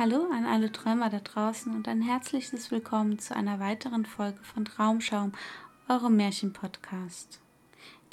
Hallo 0.00 0.30
an 0.32 0.46
alle 0.46 0.72
Träumer 0.72 1.10
da 1.10 1.18
draußen 1.18 1.74
und 1.74 1.86
ein 1.86 2.00
herzliches 2.00 2.70
Willkommen 2.70 3.18
zu 3.18 3.36
einer 3.36 3.60
weiteren 3.60 4.06
Folge 4.06 4.42
von 4.42 4.64
Traumschaum, 4.64 5.32
eurem 5.90 6.16
Märchenpodcast. 6.16 7.38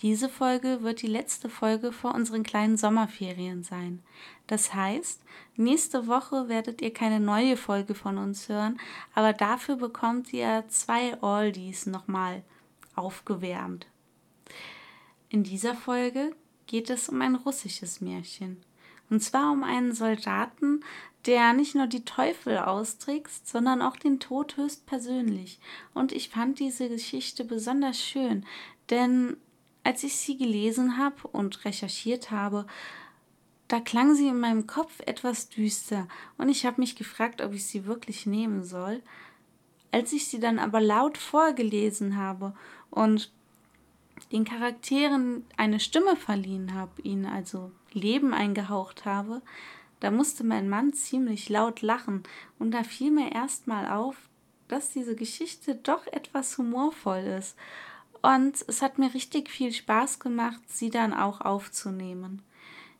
Diese 0.01 0.27
Folge 0.27 0.83
wird 0.83 1.01
die 1.01 1.07
letzte 1.07 1.47
Folge 1.47 1.93
vor 1.93 2.13
unseren 2.13 2.43
kleinen 2.43 2.75
Sommerferien 2.75 3.63
sein. 3.63 4.03
Das 4.47 4.73
heißt, 4.73 5.21
nächste 5.55 6.07
Woche 6.07 6.49
werdet 6.49 6.81
ihr 6.81 6.91
keine 6.91 7.21
neue 7.21 7.55
Folge 7.55 7.95
von 7.95 8.17
uns 8.17 8.49
hören, 8.49 8.81
aber 9.15 9.31
dafür 9.31 9.77
bekommt 9.77 10.33
ihr 10.33 10.65
zwei 10.67 11.17
Oldies 11.23 11.85
nochmal 11.85 12.43
aufgewärmt. 12.95 13.87
In 15.29 15.43
dieser 15.43 15.73
Folge 15.73 16.35
geht 16.65 16.89
es 16.89 17.07
um 17.07 17.21
ein 17.21 17.35
russisches 17.35 18.01
Märchen. 18.01 18.66
Und 19.09 19.21
zwar 19.21 19.51
um 19.51 19.63
einen 19.63 19.93
Soldaten, 19.93 20.81
der 21.25 21.53
nicht 21.53 21.75
nur 21.75 21.87
die 21.87 22.05
Teufel 22.05 22.57
austrickst, 22.57 23.47
sondern 23.47 23.81
auch 23.81 23.97
den 23.97 24.19
Tod 24.19 24.57
höchstpersönlich. 24.57 25.59
Und 25.93 26.11
ich 26.11 26.29
fand 26.29 26.59
diese 26.59 26.89
Geschichte 26.89 27.43
besonders 27.43 28.01
schön, 28.01 28.45
denn 28.89 29.37
als 29.83 30.03
ich 30.03 30.15
sie 30.17 30.37
gelesen 30.37 30.97
habe 30.97 31.27
und 31.29 31.63
recherchiert 31.65 32.31
habe, 32.31 32.65
da 33.67 33.79
klang 33.81 34.15
sie 34.15 34.27
in 34.27 34.39
meinem 34.39 34.67
Kopf 34.67 35.01
etwas 35.05 35.49
düster 35.49 36.07
und 36.37 36.49
ich 36.49 36.65
habe 36.65 36.79
mich 36.79 36.95
gefragt, 36.95 37.41
ob 37.41 37.53
ich 37.53 37.65
sie 37.65 37.85
wirklich 37.85 38.25
nehmen 38.25 38.63
soll. 38.63 39.01
Als 39.91 40.13
ich 40.13 40.27
sie 40.27 40.39
dann 40.39 40.59
aber 40.59 40.79
laut 40.79 41.17
vorgelesen 41.17 42.17
habe 42.17 42.53
und 42.89 43.31
den 44.31 44.45
Charakteren 44.45 45.45
eine 45.55 45.79
Stimme 45.79 46.15
verliehen 46.15 46.73
habe, 46.73 47.01
ihnen 47.01 47.25
also 47.25 47.71
Leben 47.93 48.33
eingehaucht 48.33 49.05
habe, 49.05 49.41
da 49.99 50.11
musste 50.11 50.43
mein 50.43 50.69
Mann 50.69 50.93
ziemlich 50.93 51.49
laut 51.49 51.81
lachen, 51.81 52.23
und 52.59 52.71
da 52.71 52.83
fiel 52.83 53.11
mir 53.11 53.31
erstmal 53.31 53.87
auf, 53.87 54.15
dass 54.67 54.91
diese 54.91 55.15
Geschichte 55.15 55.75
doch 55.75 56.05
etwas 56.07 56.57
humorvoll 56.57 57.23
ist. 57.39 57.57
Und 58.21 58.63
es 58.67 58.81
hat 58.81 58.99
mir 58.99 59.13
richtig 59.13 59.49
viel 59.49 59.71
Spaß 59.71 60.19
gemacht, 60.19 60.61
sie 60.67 60.89
dann 60.89 61.13
auch 61.13 61.41
aufzunehmen. 61.41 62.41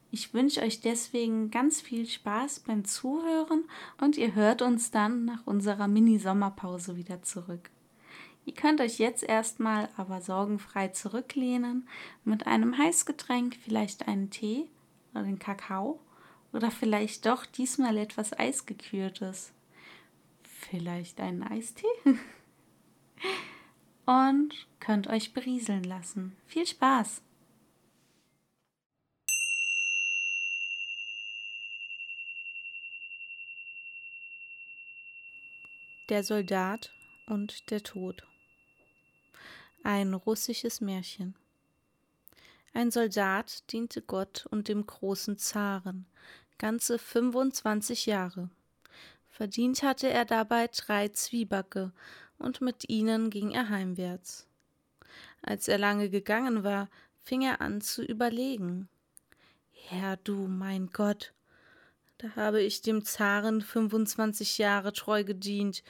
Ich 0.09 0.33
wünsche 0.33 0.61
euch 0.61 0.79
deswegen 0.79 1.51
ganz 1.51 1.81
viel 1.81 2.07
Spaß 2.07 2.61
beim 2.61 2.85
Zuhören 2.85 3.65
und 3.99 4.17
ihr 4.17 4.35
hört 4.35 4.61
uns 4.61 4.89
dann 4.89 5.25
nach 5.25 5.45
unserer 5.45 5.88
Mini-Sommerpause 5.88 6.95
wieder 6.95 7.21
zurück. 7.23 7.69
Ihr 8.47 8.53
könnt 8.53 8.79
euch 8.79 8.97
jetzt 8.97 9.23
erstmal 9.23 9.89
aber 9.97 10.21
sorgenfrei 10.21 10.87
zurücklehnen 10.87 11.85
mit 12.23 12.47
einem 12.47 12.77
Heißgetränk, 12.77 13.57
vielleicht 13.61 14.07
einen 14.07 14.29
Tee 14.29 14.69
oder 15.11 15.23
den 15.23 15.37
Kakao 15.37 15.99
oder 16.53 16.71
vielleicht 16.71 17.25
doch 17.25 17.45
diesmal 17.45 17.97
etwas 17.97 18.31
Eisgekühltes. 18.31 19.51
Vielleicht 20.43 21.19
einen 21.19 21.43
Eistee? 21.43 21.85
Und 24.05 24.53
könnt 24.79 25.07
euch 25.07 25.33
berieseln 25.33 25.83
lassen. 25.83 26.37
Viel 26.45 26.65
Spaß! 26.65 27.21
Der 36.07 36.23
Soldat 36.23 36.93
und 37.25 37.69
der 37.71 37.83
Tod. 37.83 38.25
Ein 39.83 40.13
russisches 40.13 40.81
Märchen. 40.81 41.35
Ein 42.73 42.91
Soldat 42.91 43.71
diente 43.71 44.01
Gott 44.01 44.45
und 44.51 44.67
dem 44.67 44.85
großen 44.85 45.38
Zaren, 45.38 46.05
ganze 46.57 46.99
25 46.99 48.05
Jahre. 48.05 48.49
Verdient 49.29 49.83
hatte 49.83 50.09
er 50.09 50.25
dabei 50.25 50.67
drei 50.67 51.07
Zwiebacke, 51.09 51.91
und 52.38 52.61
mit 52.61 52.89
ihnen 52.89 53.29
ging 53.29 53.51
er 53.51 53.69
heimwärts. 53.69 54.47
Als 55.41 55.67
er 55.67 55.77
lange 55.77 56.09
gegangen 56.09 56.63
war, 56.63 56.89
fing 57.23 57.41
er 57.41 57.61
an 57.61 57.81
zu 57.81 58.03
überlegen. 58.03 58.89
Herr 59.71 60.17
du, 60.17 60.47
mein 60.47 60.88
Gott, 60.88 61.33
da 62.17 62.35
habe 62.35 62.61
ich 62.61 62.81
dem 62.81 63.05
Zaren 63.05 63.61
25 63.61 64.57
Jahre 64.57 64.91
treu 64.91 65.23
gedient 65.23 65.83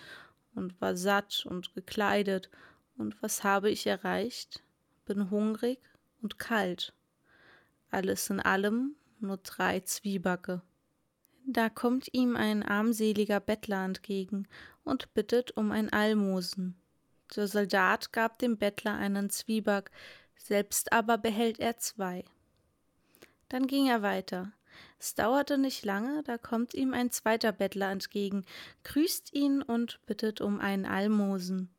und 0.56 0.80
war 0.82 0.96
satt 0.96 1.46
und 1.46 1.74
gekleidet, 1.74 2.50
und 2.98 3.22
was 3.22 3.44
habe 3.44 3.70
ich 3.70 3.88
erreicht? 3.88 4.64
Bin 5.06 5.30
hungrig 5.30 5.80
und 6.22 6.40
kalt. 6.40 6.94
Alles 7.90 8.30
in 8.30 8.40
allem 8.40 8.96
nur 9.20 9.38
drei 9.38 9.80
Zwiebacke. 9.80 10.62
Da 11.46 11.70
kommt 11.70 12.14
ihm 12.14 12.36
ein 12.36 12.62
armseliger 12.62 13.40
Bettler 13.40 13.86
entgegen 13.86 14.48
und 14.84 15.14
bittet 15.14 15.56
um 15.56 15.72
ein 15.72 15.92
Almosen. 15.92 16.76
Der 17.36 17.48
Soldat 17.48 18.12
gab 18.12 18.40
dem 18.40 18.58
Bettler 18.58 18.96
einen 18.96 19.30
Zwieback, 19.30 19.92
selbst 20.36 20.92
aber 20.92 21.18
behält 21.18 21.60
er 21.60 21.78
zwei. 21.78 22.26
Dann 23.50 23.68
ging 23.68 23.88
er 23.88 24.02
weiter. 24.02 24.52
Es 25.00 25.16
dauerte 25.16 25.58
nicht 25.58 25.86
lange, 25.86 26.24
da 26.24 26.38
kommt 26.38 26.74
ihm 26.74 26.94
ein 26.94 27.12
zweiter 27.12 27.52
Bettler 27.52 27.92
entgegen, 27.92 28.46
grüßt 28.84 29.34
ihn 29.34 29.62
und 29.62 30.00
bittet 30.06 30.42
um 30.42 30.60
ein 30.60 30.86
Almosen. 30.86 31.70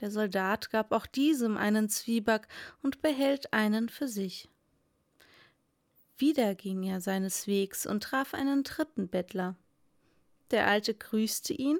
Der 0.00 0.10
Soldat 0.10 0.70
gab 0.70 0.92
auch 0.92 1.06
diesem 1.06 1.56
einen 1.56 1.88
Zwieback 1.88 2.48
und 2.82 3.02
behält 3.02 3.52
einen 3.52 3.88
für 3.88 4.08
sich. 4.08 4.48
Wieder 6.18 6.54
ging 6.54 6.82
er 6.82 7.00
seines 7.00 7.46
Wegs 7.46 7.86
und 7.86 8.02
traf 8.02 8.34
einen 8.34 8.62
dritten 8.62 9.08
Bettler. 9.08 9.56
Der 10.50 10.66
Alte 10.66 10.94
grüßte 10.94 11.52
ihn 11.52 11.78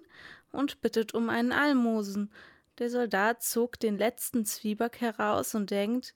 und 0.52 0.80
bittet 0.80 1.14
um 1.14 1.30
einen 1.30 1.52
Almosen. 1.52 2.30
Der 2.78 2.90
Soldat 2.90 3.42
zog 3.42 3.78
den 3.80 3.96
letzten 3.96 4.44
Zwieback 4.44 5.00
heraus 5.00 5.54
und 5.54 5.70
denkt, 5.70 6.14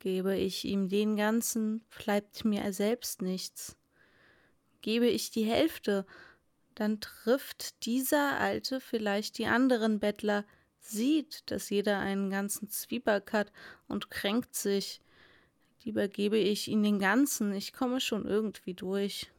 gebe 0.00 0.36
ich 0.36 0.64
ihm 0.64 0.88
den 0.88 1.16
ganzen, 1.16 1.84
bleibt 1.98 2.44
mir 2.44 2.72
selbst 2.72 3.22
nichts. 3.22 3.76
Gebe 4.82 5.06
ich 5.06 5.30
die 5.30 5.44
Hälfte, 5.44 6.06
dann 6.74 7.00
trifft 7.00 7.86
dieser 7.86 8.38
Alte 8.38 8.80
vielleicht 8.80 9.38
die 9.38 9.46
anderen 9.46 9.98
Bettler, 9.98 10.44
sieht, 10.88 11.50
dass 11.50 11.70
jeder 11.70 11.98
einen 11.98 12.30
ganzen 12.30 12.68
Zwieback 12.68 13.32
hat 13.32 13.52
und 13.88 14.10
kränkt 14.10 14.54
sich. 14.54 15.00
Lieber 15.84 16.08
gebe 16.08 16.38
ich 16.38 16.68
ihn 16.68 16.82
den 16.82 16.98
ganzen, 16.98 17.52
ich 17.54 17.72
komme 17.72 18.00
schon 18.00 18.26
irgendwie 18.26 18.74
durch. 18.74 19.30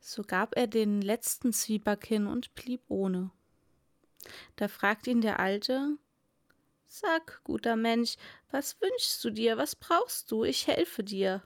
So 0.00 0.22
gab 0.22 0.56
er 0.56 0.66
den 0.66 1.00
letzten 1.00 1.52
Zwieback 1.52 2.06
hin 2.06 2.26
und 2.26 2.54
blieb 2.54 2.82
ohne. 2.88 3.30
Da 4.56 4.68
fragt 4.68 5.06
ihn 5.06 5.20
der 5.20 5.40
Alte 5.40 5.96
Sag, 6.96 7.40
guter 7.42 7.74
Mensch, 7.74 8.14
was 8.52 8.80
wünschst 8.80 9.24
du 9.24 9.30
dir, 9.30 9.56
was 9.56 9.74
brauchst 9.74 10.30
du, 10.30 10.44
ich 10.44 10.68
helfe 10.68 11.02
dir. 11.02 11.42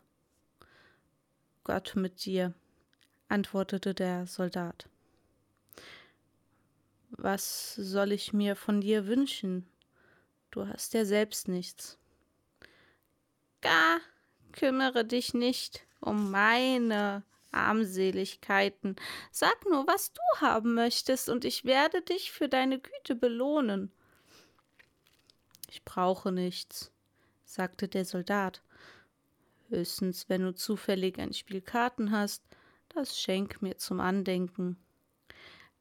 Gott 1.65 1.95
mit 1.97 2.27
dir, 2.27 2.53
antwortete 3.29 3.95
der 3.95 4.27
Soldat. 4.27 4.91
Was 7.11 7.75
soll 7.75 8.13
ich 8.13 8.33
mir 8.33 8.57
von 8.57 8.81
dir 8.81 9.07
wünschen? 9.07 9.69
Du 10.51 10.67
hast 10.67 10.95
ja 10.95 11.05
selbst 11.05 11.49
nichts. 11.49 11.99
Gar 13.61 14.01
kümmere 14.53 15.05
dich 15.05 15.35
nicht 15.35 15.87
um 16.01 16.31
meine 16.31 17.23
Armseligkeiten. 17.51 18.97
Sag 19.31 19.65
nur, 19.69 19.87
was 19.87 20.13
du 20.13 20.21
haben 20.41 20.75
möchtest, 20.75 21.29
und 21.29 21.45
ich 21.45 21.65
werde 21.65 22.03
dich 22.03 22.31
für 22.31 22.49
deine 22.49 22.79
Güte 22.79 23.15
belohnen. 23.15 23.91
Ich 25.71 25.85
brauche 25.85 26.33
nichts, 26.33 26.93
sagte 27.45 27.89
der 27.89 28.05
Soldat. 28.05 28.63
Höchstens, 29.69 30.29
wenn 30.29 30.43
du 30.43 30.55
zufällig 30.55 31.19
ein 31.19 31.33
Spiel 31.33 31.61
Karten 31.61 32.11
hast, 32.11 32.43
das 32.89 33.21
schenk 33.21 33.61
mir 33.61 33.77
zum 33.77 34.01
Andenken. 34.01 34.77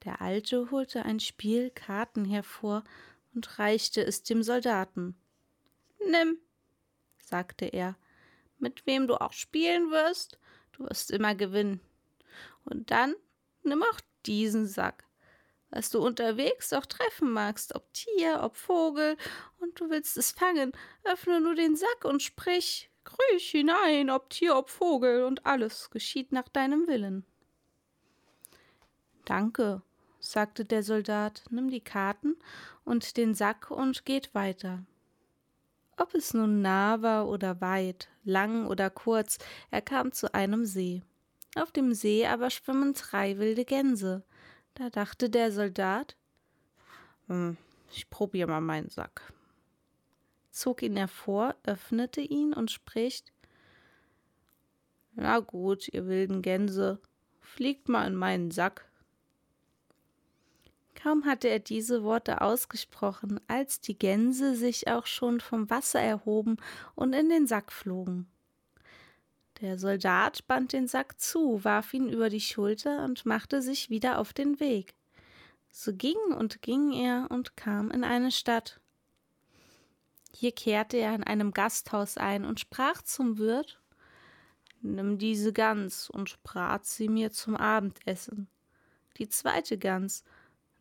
Der 0.08 0.22
Alte 0.22 0.72
holte 0.72 1.04
ein 1.04 1.20
Spiel 1.20 1.70
Karten 1.70 2.24
hervor 2.24 2.86
und 3.36 3.60
reichte 3.60 4.02
es 4.02 4.24
dem 4.24 4.42
Soldaten. 4.42 5.20
Nimm, 6.00 6.38
sagte 7.18 7.66
er, 7.66 7.98
mit 8.58 8.86
wem 8.86 9.10
du 9.10 9.20
auch 9.20 9.34
spielen 9.34 9.92
wirst, 9.92 10.40
du 10.72 10.86
wirst 10.86 11.12
immer 11.12 11.36
gewinnen. 11.36 11.82
Und 12.64 12.90
dann 12.90 13.16
nimm 13.64 13.84
auch 13.84 14.00
diesen 14.26 14.66
Sack, 14.66 15.04
was 15.72 15.90
du 15.90 16.00
unterwegs 16.00 16.72
auch 16.72 16.86
treffen 16.86 17.30
magst, 17.30 17.76
ob 17.76 17.94
Tier, 17.94 18.40
ob 18.44 18.56
Vogel, 18.56 19.18
und 19.60 19.78
du 19.78 19.90
willst 19.90 20.16
es 20.16 20.32
fangen, 20.32 20.72
öffne 21.04 21.42
nur 21.42 21.56
den 21.56 21.76
Sack 21.76 22.06
und 22.06 22.24
sprich, 22.24 22.90
Kriech 23.04 23.52
hinein, 23.52 24.10
ob 24.10 24.30
Tier, 24.30 24.56
ob 24.56 24.70
Vogel, 24.70 25.26
und 25.26 25.46
alles 25.46 25.90
geschieht 25.90 26.32
nach 26.32 26.48
deinem 26.48 26.88
Willen. 26.88 27.26
Danke, 29.26 29.82
sagte 30.32 30.66
der 30.66 30.84
Soldat, 30.84 31.44
nimm 31.50 31.70
die 31.70 31.82
Karten 31.82 32.36
und 32.84 33.18
den 33.18 33.34
Sack 33.34 33.72
und 33.72 34.06
geht 34.06 34.34
weiter. 34.34 34.84
Ob 35.98 36.14
es 36.14 36.34
nun 36.34 36.62
nah 36.62 37.02
war 37.02 37.28
oder 37.28 37.60
weit, 37.62 38.10
lang 38.24 38.68
oder 38.68 38.90
kurz, 38.90 39.40
er 39.72 39.82
kam 39.82 40.12
zu 40.12 40.34
einem 40.34 40.66
See. 40.66 41.02
Auf 41.56 41.72
dem 41.72 41.94
See 41.94 42.28
aber 42.28 42.50
schwimmen 42.50 42.94
drei 42.94 43.38
wilde 43.40 43.66
Gänse. 43.66 44.24
Da 44.76 44.90
dachte 44.90 45.30
der 45.30 45.52
Soldat, 45.52 46.16
hm, 47.28 47.58
ich 47.92 48.10
probiere 48.10 48.48
mal 48.48 48.62
meinen 48.62 48.90
Sack 48.90 49.34
zog 50.58 50.82
ihn 50.82 50.98
hervor, 50.98 51.56
öffnete 51.64 52.22
ihn 52.22 52.54
und 52.54 52.72
spricht 52.72 53.32
Na 55.14 55.40
gut, 55.40 55.88
ihr 55.94 56.08
wilden 56.08 56.42
Gänse, 56.42 57.00
fliegt 57.40 57.90
mal 57.90 58.06
in 58.06 58.16
meinen 58.16 58.52
Sack. 58.52 58.90
Kaum 60.98 61.26
hatte 61.26 61.48
er 61.48 61.60
diese 61.60 62.04
Worte 62.04 62.42
ausgesprochen, 62.42 63.40
als 63.48 63.80
die 63.80 63.98
Gänse 63.98 64.56
sich 64.56 64.88
auch 64.88 65.06
schon 65.06 65.40
vom 65.40 65.70
Wasser 65.70 66.02
erhoben 66.02 66.58
und 66.96 67.14
in 67.14 67.30
den 67.30 67.46
Sack 67.46 67.72
flogen. 67.72 68.28
Der 69.62 69.78
Soldat 69.78 70.48
band 70.48 70.74
den 70.74 70.88
Sack 70.88 71.20
zu, 71.20 71.64
warf 71.64 71.94
ihn 71.94 72.10
über 72.10 72.30
die 72.30 72.42
Schulter 72.42 73.04
und 73.04 73.28
machte 73.28 73.62
sich 73.62 73.92
wieder 73.92 74.18
auf 74.18 74.34
den 74.34 74.60
Weg. 74.60 74.96
So 75.72 75.94
ging 75.94 76.18
und 76.36 76.64
ging 76.64 76.92
er 76.94 77.28
und 77.30 77.56
kam 77.56 77.92
in 77.92 78.04
eine 78.04 78.32
Stadt. 78.32 78.80
Hier 80.34 80.52
kehrte 80.52 80.98
er 80.98 81.14
in 81.14 81.24
einem 81.24 81.54
Gasthaus 81.54 82.18
ein 82.18 82.44
und 82.44 82.60
sprach 82.60 83.04
zum 83.04 83.38
Wirt 83.38 83.80
Nimm 84.82 85.20
diese 85.20 85.54
Gans 85.54 86.10
und 86.10 86.42
brat 86.42 86.88
sie 86.88 87.08
mir 87.08 87.32
zum 87.32 87.56
Abendessen. 87.56 88.48
Die 89.18 89.30
zweite 89.30 89.78
Gans 89.78 90.24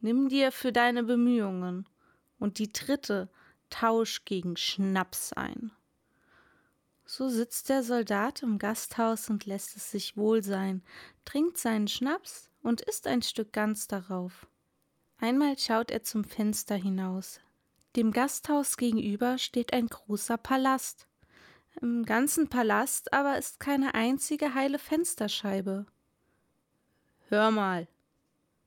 nimm 0.01 0.29
dir 0.29 0.53
für 0.53 0.73
deine 0.73 1.03
Bemühungen, 1.03 1.89
und 2.39 2.59
die 2.59 2.73
dritte 2.73 3.29
tausch 3.71 4.25
gegen 4.25 4.57
Schnaps 4.57 5.33
ein. 5.33 5.73
So 7.05 7.29
sitzt 7.29 7.69
der 7.69 7.83
Soldat 7.83 8.43
im 8.43 8.59
Gasthaus 8.59 9.31
und 9.31 9.47
lässt 9.47 9.77
es 9.77 9.91
sich 9.91 10.17
wohl 10.17 10.43
sein, 10.43 10.83
trinkt 11.25 11.57
seinen 11.57 11.89
Schnaps 11.89 12.51
und 12.63 12.81
isst 12.81 13.07
ein 13.07 13.23
Stück 13.23 13.53
Gans 13.53 13.87
darauf. 13.87 14.49
Einmal 15.19 15.57
schaut 15.57 15.91
er 15.91 16.03
zum 16.03 16.25
Fenster 16.25 16.75
hinaus. 16.75 17.41
Dem 17.95 18.11
Gasthaus 18.11 18.77
gegenüber 18.77 19.39
steht 19.39 19.73
ein 19.73 19.87
großer 19.87 20.37
Palast. 20.37 21.07
Im 21.81 22.05
ganzen 22.05 22.49
Palast 22.49 23.13
aber 23.13 23.39
ist 23.39 23.61
keine 23.61 23.95
einzige 23.95 24.55
heile 24.55 24.79
Fensterscheibe. 24.79 25.87
Hör 27.29 27.51
mal, 27.51 27.87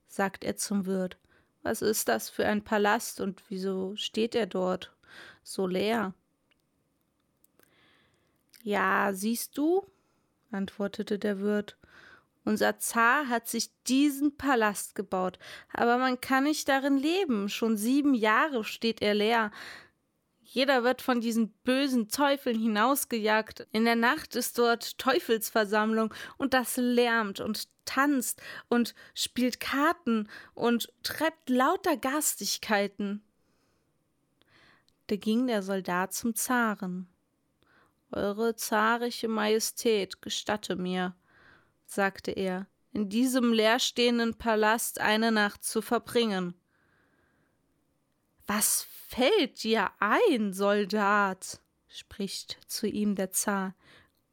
sagt 0.09 0.43
er 0.43 0.57
zum 0.57 0.85
Wirt, 0.85 1.17
was 1.63 1.81
ist 1.81 2.09
das 2.09 2.29
für 2.29 2.45
ein 2.45 2.63
Palast 2.63 3.21
und 3.21 3.43
wieso 3.47 3.95
steht 3.95 4.35
er 4.35 4.47
dort 4.47 4.93
so 5.43 5.67
leer? 5.67 6.13
Ja, 8.63 9.13
siehst 9.13 9.57
du, 9.57 9.85
antwortete 10.51 11.17
der 11.17 11.39
Wirt, 11.39 11.77
unser 12.43 12.79
Zar 12.79 13.27
hat 13.27 13.47
sich 13.47 13.69
diesen 13.87 14.35
Palast 14.35 14.95
gebaut, 14.95 15.37
aber 15.71 15.97
man 15.97 16.19
kann 16.19 16.45
nicht 16.45 16.67
darin 16.67 16.97
leben. 16.97 17.47
Schon 17.47 17.77
sieben 17.77 18.13
Jahre 18.15 18.63
steht 18.63 19.01
er 19.01 19.13
leer. 19.13 19.51
Jeder 20.51 20.83
wird 20.83 21.03
von 21.03 21.21
diesen 21.21 21.51
bösen 21.63 22.09
Teufeln 22.09 22.59
hinausgejagt. 22.59 23.67
In 23.71 23.85
der 23.85 23.95
Nacht 23.95 24.35
ist 24.35 24.57
dort 24.57 24.97
Teufelsversammlung 24.97 26.11
und 26.37 26.55
das 26.55 26.75
lärmt 26.75 27.39
und 27.39 27.67
tanzt 27.85 28.41
und 28.67 28.95
spielt 29.13 29.59
Karten 29.59 30.27
und 30.55 30.91
treibt 31.03 31.51
lauter 31.51 31.97
Garstigkeiten. 31.97 33.23
Da 35.05 35.17
ging 35.17 35.45
der 35.45 35.61
Soldat 35.61 36.13
zum 36.13 36.33
Zaren. 36.33 37.07
Eure 38.11 38.55
zarische 38.55 39.27
Majestät, 39.27 40.19
gestatte 40.19 40.75
mir, 40.75 41.15
sagte 41.85 42.31
er, 42.31 42.65
in 42.91 43.07
diesem 43.07 43.53
leerstehenden 43.53 44.33
Palast 44.33 44.99
eine 44.99 45.31
Nacht 45.31 45.63
zu 45.63 45.83
verbringen. 45.83 46.55
Was 48.51 48.87
fällt 49.07 49.63
dir 49.63 49.91
ein, 49.99 50.53
Soldat? 50.53 51.61
spricht 51.87 52.57
zu 52.65 52.87
ihm 52.87 53.13
der 53.13 53.29
Zar. 53.29 53.75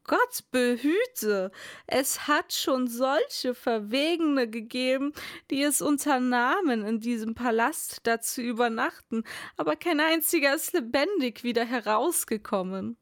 Gott 0.04 0.50
behüte, 0.50 1.52
es 1.86 2.26
hat 2.26 2.54
schon 2.54 2.88
solche 2.88 3.54
Verwegene 3.54 4.48
gegeben, 4.48 5.12
die 5.50 5.62
es 5.62 5.82
unternahmen, 5.82 6.82
in 6.86 6.98
diesem 6.98 7.34
Palast 7.34 8.00
da 8.04 8.18
zu 8.18 8.40
übernachten, 8.40 9.22
aber 9.58 9.76
kein 9.76 10.00
einziger 10.00 10.54
ist 10.54 10.72
lebendig 10.72 11.44
wieder 11.44 11.66
herausgekommen. 11.66 12.96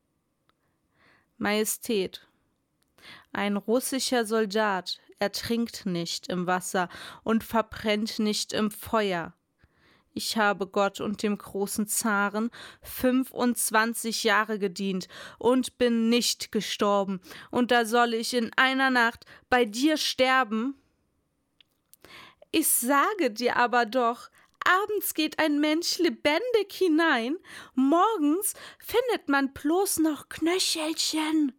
Majestät, 1.37 2.26
ein 3.30 3.56
russischer 3.56 4.25
Soldat 4.25 5.00
ertrinkt 5.21 5.87
nicht 5.87 6.26
im 6.26 6.49
Wasser 6.49 6.88
und 7.23 7.44
verbrennt 7.44 8.18
nicht 8.18 8.52
im 8.52 8.73
Feuer. 8.73 9.33
Ich 10.16 10.37
habe 10.37 10.68
Gott 10.68 11.00
und 11.00 11.25
dem 11.25 11.37
großen 11.37 11.88
Zaren 11.88 12.50
fünfundzwanzig 12.83 14.23
Jahre 14.23 14.61
gedient 14.61 15.09
und 15.38 15.76
bin 15.76 16.09
nicht 16.09 16.52
gestorben, 16.52 17.21
und 17.50 17.73
da 17.73 17.85
soll 17.85 18.14
ich 18.14 18.33
in 18.33 18.52
einer 18.56 18.90
Nacht 18.90 19.26
bei 19.50 19.64
dir 19.64 19.97
sterben? 19.97 20.76
Ich 22.52 22.68
sage 22.68 23.33
dir 23.33 23.56
aber 23.56 23.87
doch, 23.87 24.30
abends 24.64 25.14
geht 25.14 25.40
ein 25.40 25.59
Mensch 25.61 25.99
lebendig 25.99 26.73
hinein, 26.73 27.37
morgens 27.75 28.54
findet 28.78 29.28
man 29.28 29.52
bloß 29.52 29.99
noch 29.99 30.28
Knöchelchen. 30.28 31.52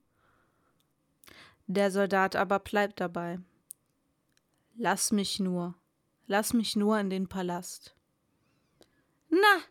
Der 1.67 1.91
Soldat 1.91 2.37
aber 2.37 2.59
bleibt 2.59 3.01
dabei. 3.01 3.39
Lass 4.77 5.11
mich 5.11 5.41
nur, 5.41 5.75
lass 6.27 6.53
mich 6.53 6.77
nur 6.77 6.97
in 6.99 7.09
den 7.09 7.27
Palast. 7.27 7.94
Na, 9.35 9.61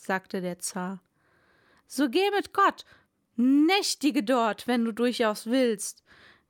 sagte 0.00 0.40
der 0.40 0.60
Zar, 0.60 1.02
so 1.86 2.08
geh 2.08 2.30
mit 2.30 2.52
Gott, 2.52 2.84
nächtige 3.34 4.22
dort, 4.22 4.68
wenn 4.68 4.84
du 4.84 4.92
durchaus 4.92 5.46
willst. 5.46 6.04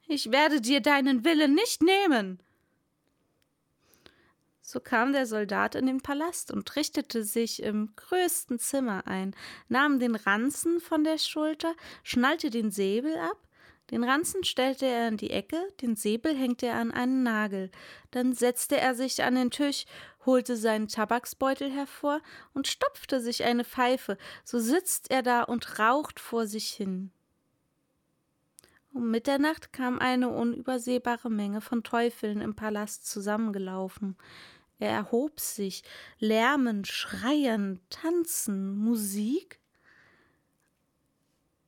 Ich 0.07 0.31
werde 0.31 0.61
dir 0.61 0.81
deinen 0.81 1.25
Willen 1.25 1.55
nicht 1.55 1.83
nehmen. 1.83 2.43
So 4.61 4.79
kam 4.79 5.13
der 5.13 5.27
Soldat 5.27 5.75
in 5.75 5.87
den 5.87 6.03
Palast 6.03 6.51
und 6.51 6.77
richtete 6.77 7.25
sich 7.25 7.63
im 7.63 7.95
größten 7.97 8.59
Zimmer 8.59 9.07
ein, 9.07 9.35
nahm 9.69 9.99
den 9.99 10.15
Ranzen 10.15 10.81
von 10.81 11.05
der 11.05 11.19
Schulter, 11.19 11.75
schnallte 12.03 12.51
den 12.51 12.71
Säbel 12.71 13.17
ab, 13.17 13.39
den 13.91 14.05
Ranzen 14.05 14.43
stellte 14.45 14.87
er 14.87 15.09
in 15.09 15.19
die 15.19 15.31
Ecke, 15.31 15.61
den 15.83 15.97
Säbel 15.97 16.35
hängte 16.35 16.67
er 16.67 16.77
an 16.77 16.93
einen 16.93 17.23
Nagel. 17.23 17.71
Dann 18.11 18.33
setzte 18.33 18.79
er 18.79 18.95
sich 18.95 19.23
an 19.23 19.35
den 19.35 19.51
Tisch, 19.51 19.85
holte 20.25 20.57
seinen 20.57 20.89
Tabaksbeutel 20.89 21.71
hervor 21.71 22.21
und 22.55 22.67
stopfte 22.67 23.21
sich 23.21 23.45
eine 23.45 23.65
Pfeife. 23.65 24.17
So 24.45 24.59
sitzt 24.59 25.11
er 25.11 25.23
da 25.23 25.43
und 25.43 25.79
raucht 25.79 26.21
vor 26.21 26.47
sich 26.47 26.71
hin. 26.71 27.11
Um 28.93 29.11
Mitternacht 29.11 29.73
kam 29.73 29.99
eine 29.99 30.29
unübersehbare 30.29 31.31
Menge 31.31 31.61
von 31.63 31.83
Teufeln 31.83 32.41
im 32.41 32.55
Palast 32.55 33.09
zusammengelaufen. 33.09 34.17
Er 34.79 34.91
erhob 34.91 35.41
sich, 35.41 35.83
Lärmen, 36.19 36.85
Schreien, 36.85 37.81
Tanzen, 37.89 38.77
Musik. 38.77 39.61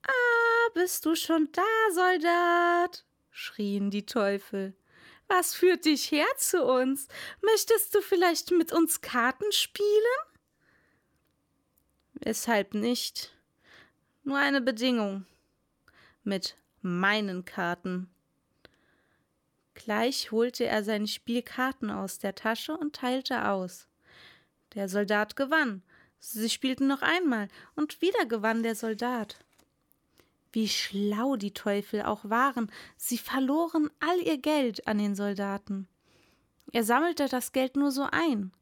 Ah, 0.02 0.70
bist 0.74 1.06
du 1.06 1.14
schon 1.14 1.48
da, 1.52 1.62
Soldat? 1.92 3.06
schrien 3.30 3.90
die 3.90 4.04
Teufel. 4.04 4.74
Was 5.28 5.54
führt 5.54 5.84
dich 5.84 6.10
her 6.10 6.26
zu 6.36 6.64
uns? 6.64 7.08
Möchtest 7.42 7.94
du 7.94 8.00
vielleicht 8.00 8.50
mit 8.50 8.72
uns 8.72 9.00
Karten 9.00 9.50
spielen? 9.52 9.88
Weshalb 12.14 12.74
nicht? 12.74 13.36
Nur 14.22 14.38
eine 14.38 14.60
Bedingung. 14.60 15.26
Mit 16.22 16.56
meinen 16.80 17.44
Karten. 17.44 18.10
Gleich 19.74 20.30
holte 20.30 20.64
er 20.64 20.84
seine 20.84 21.08
Spielkarten 21.08 21.90
aus 21.90 22.18
der 22.18 22.34
Tasche 22.34 22.76
und 22.76 22.96
teilte 22.96 23.48
aus. 23.48 23.88
Der 24.74 24.88
Soldat 24.88 25.36
gewann. 25.36 25.82
Sie 26.20 26.48
spielten 26.48 26.86
noch 26.86 27.02
einmal, 27.02 27.48
und 27.74 28.00
wieder 28.00 28.24
gewann 28.24 28.62
der 28.62 28.74
Soldat. 28.74 29.44
Wie 30.54 30.68
schlau 30.68 31.34
die 31.34 31.52
Teufel 31.52 32.02
auch 32.02 32.30
waren, 32.30 32.70
sie 32.96 33.18
verloren 33.18 33.90
all 33.98 34.20
ihr 34.20 34.38
Geld 34.38 34.86
an 34.86 34.98
den 34.98 35.16
Soldaten. 35.16 35.88
Er 36.70 36.84
sammelte 36.84 37.26
das 37.26 37.50
Geld 37.50 37.74
nur 37.74 37.90
so 37.90 38.06
ein. 38.12 38.52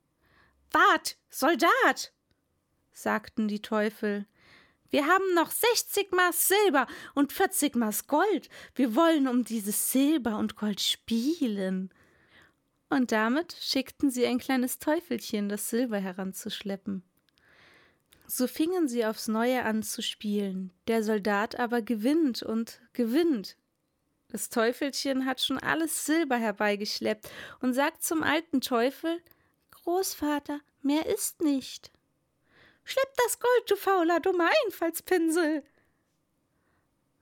Wart, 0.70 1.18
Soldat! 1.28 2.14
sagten 2.92 3.46
die 3.46 3.60
Teufel. 3.60 4.24
Wir 4.88 5.06
haben 5.06 5.34
noch 5.34 5.50
sechzig 5.50 6.12
Maß 6.12 6.48
Silber 6.48 6.86
und 7.14 7.30
vierzig 7.30 7.76
Maß 7.76 8.06
Gold. 8.06 8.48
Wir 8.74 8.96
wollen 8.96 9.28
um 9.28 9.44
dieses 9.44 9.92
Silber 9.92 10.38
und 10.38 10.56
Gold 10.56 10.80
spielen. 10.80 11.92
Und 12.88 13.12
damit 13.12 13.54
schickten 13.60 14.10
sie 14.10 14.26
ein 14.26 14.38
kleines 14.38 14.78
Teufelchen, 14.78 15.50
das 15.50 15.68
Silber 15.68 15.98
heranzuschleppen. 15.98 17.02
So 18.34 18.46
fingen 18.46 18.88
sie 18.88 19.04
aufs 19.04 19.28
Neue 19.28 19.62
an 19.62 19.82
zu 19.82 20.00
spielen. 20.00 20.72
Der 20.86 21.02
Soldat 21.04 21.58
aber 21.58 21.82
gewinnt 21.82 22.42
und 22.42 22.80
gewinnt. 22.94 23.58
Das 24.28 24.48
Teufelchen 24.48 25.26
hat 25.26 25.42
schon 25.42 25.58
alles 25.58 26.06
Silber 26.06 26.36
herbeigeschleppt 26.36 27.28
und 27.60 27.74
sagt 27.74 28.02
zum 28.02 28.22
alten 28.22 28.62
Teufel 28.62 29.20
Großvater, 29.72 30.60
mehr 30.80 31.04
ist 31.04 31.42
nicht. 31.42 31.92
Schlepp 32.84 33.12
das 33.22 33.38
Gold, 33.38 33.70
du 33.70 33.76
fauler, 33.76 34.18
dummer 34.18 34.48
Einfallspinsel. 34.64 35.62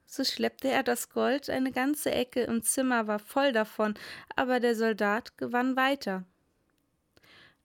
So 0.07 0.23
schleppte 0.23 0.69
er 0.69 0.85
das 0.85 1.09
Gold, 1.09 1.51
eine 1.51 1.73
ganze 1.73 2.13
Ecke 2.13 2.43
im 2.43 2.63
Zimmer 2.63 3.09
war 3.09 3.19
voll 3.19 3.51
davon, 3.51 3.95
aber 4.37 4.61
der 4.61 4.77
Soldat 4.77 5.37
gewann 5.39 5.75
weiter. 5.75 6.25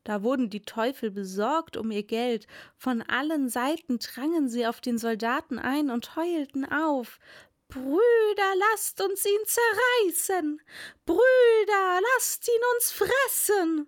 Da 0.05 0.21
wurden 0.21 0.51
die 0.51 0.61
Teufel 0.61 1.09
besorgt 1.09 1.75
um 1.77 1.89
ihr 1.89 2.03
Geld, 2.03 2.45
von 2.77 3.01
allen 3.01 3.49
Seiten 3.49 3.97
drangen 3.97 4.47
sie 4.49 4.67
auf 4.67 4.79
den 4.79 4.99
Soldaten 4.99 5.57
ein 5.57 5.89
und 5.89 6.15
heulten 6.15 6.63
auf. 6.63 7.19
Brüder, 7.69 8.53
lasst 8.71 9.01
uns 9.01 9.25
ihn 9.25 9.45
zerreißen. 9.45 10.61
Brüder, 11.07 11.99
lasst 12.13 12.47
ihn 12.47 12.61
uns 12.75 12.91
fressen. 12.91 13.87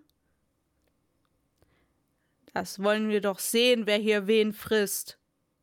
Das 2.52 2.82
wollen 2.82 3.08
wir 3.10 3.20
doch 3.20 3.38
sehen, 3.38 3.86
wer 3.86 3.98
hier 3.98 4.26
wen 4.26 4.52
frisst, 4.52 5.20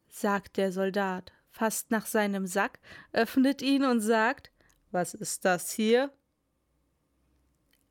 sagt 0.07 0.55
der 0.55 0.71
Soldat, 0.71 1.33
fasst 1.51 1.91
nach 1.91 2.05
seinem 2.05 2.47
Sack, 2.47 2.79
öffnet 3.11 3.61
ihn 3.61 3.83
und 3.83 3.99
sagt 3.99 4.51
Was 4.91 5.13
ist 5.13 5.43
das 5.43 5.71
hier? 5.71 6.13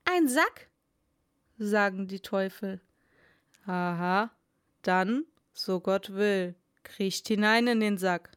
Ein 0.06 0.28
Sack, 0.28 0.70
sagen 1.58 2.08
die 2.08 2.20
Teufel. 2.20 2.80
Aha, 3.66 4.30
dann, 4.82 5.24
so 5.52 5.80
Gott 5.80 6.12
will, 6.14 6.54
kriecht 6.82 7.28
hinein 7.28 7.66
in 7.66 7.80
den 7.80 7.98
Sack. 7.98 8.30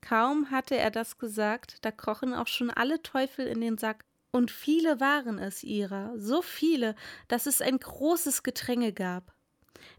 Kaum 0.00 0.50
hatte 0.50 0.76
er 0.76 0.90
das 0.90 1.18
gesagt, 1.18 1.78
da 1.84 1.90
krochen 1.90 2.34
auch 2.34 2.46
schon 2.46 2.70
alle 2.70 3.02
Teufel 3.02 3.46
in 3.46 3.60
den 3.60 3.78
Sack, 3.78 4.04
und 4.30 4.50
viele 4.50 5.00
waren 5.00 5.38
es 5.38 5.62
ihrer, 5.62 6.12
so 6.18 6.42
viele, 6.42 6.96
dass 7.28 7.46
es 7.46 7.60
ein 7.60 7.78
großes 7.78 8.42
Gedränge 8.42 8.92
gab. 8.92 9.32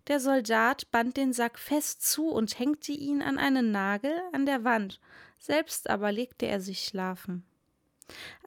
Der 0.07 0.19
Soldat 0.19 0.91
band 0.91 1.17
den 1.17 1.33
Sack 1.33 1.57
fest 1.57 2.03
zu 2.05 2.27
und 2.29 2.59
hängte 2.59 2.91
ihn 2.91 3.21
an 3.21 3.37
einen 3.37 3.71
Nagel 3.71 4.13
an 4.33 4.45
der 4.45 4.63
Wand, 4.63 4.99
selbst 5.39 5.89
aber 5.89 6.11
legte 6.11 6.47
er 6.47 6.59
sich 6.59 6.83
schlafen. 6.83 7.45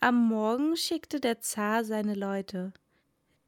Am 0.00 0.28
Morgen 0.28 0.76
schickte 0.76 1.20
der 1.20 1.40
Zar 1.40 1.84
seine 1.84 2.14
Leute. 2.14 2.72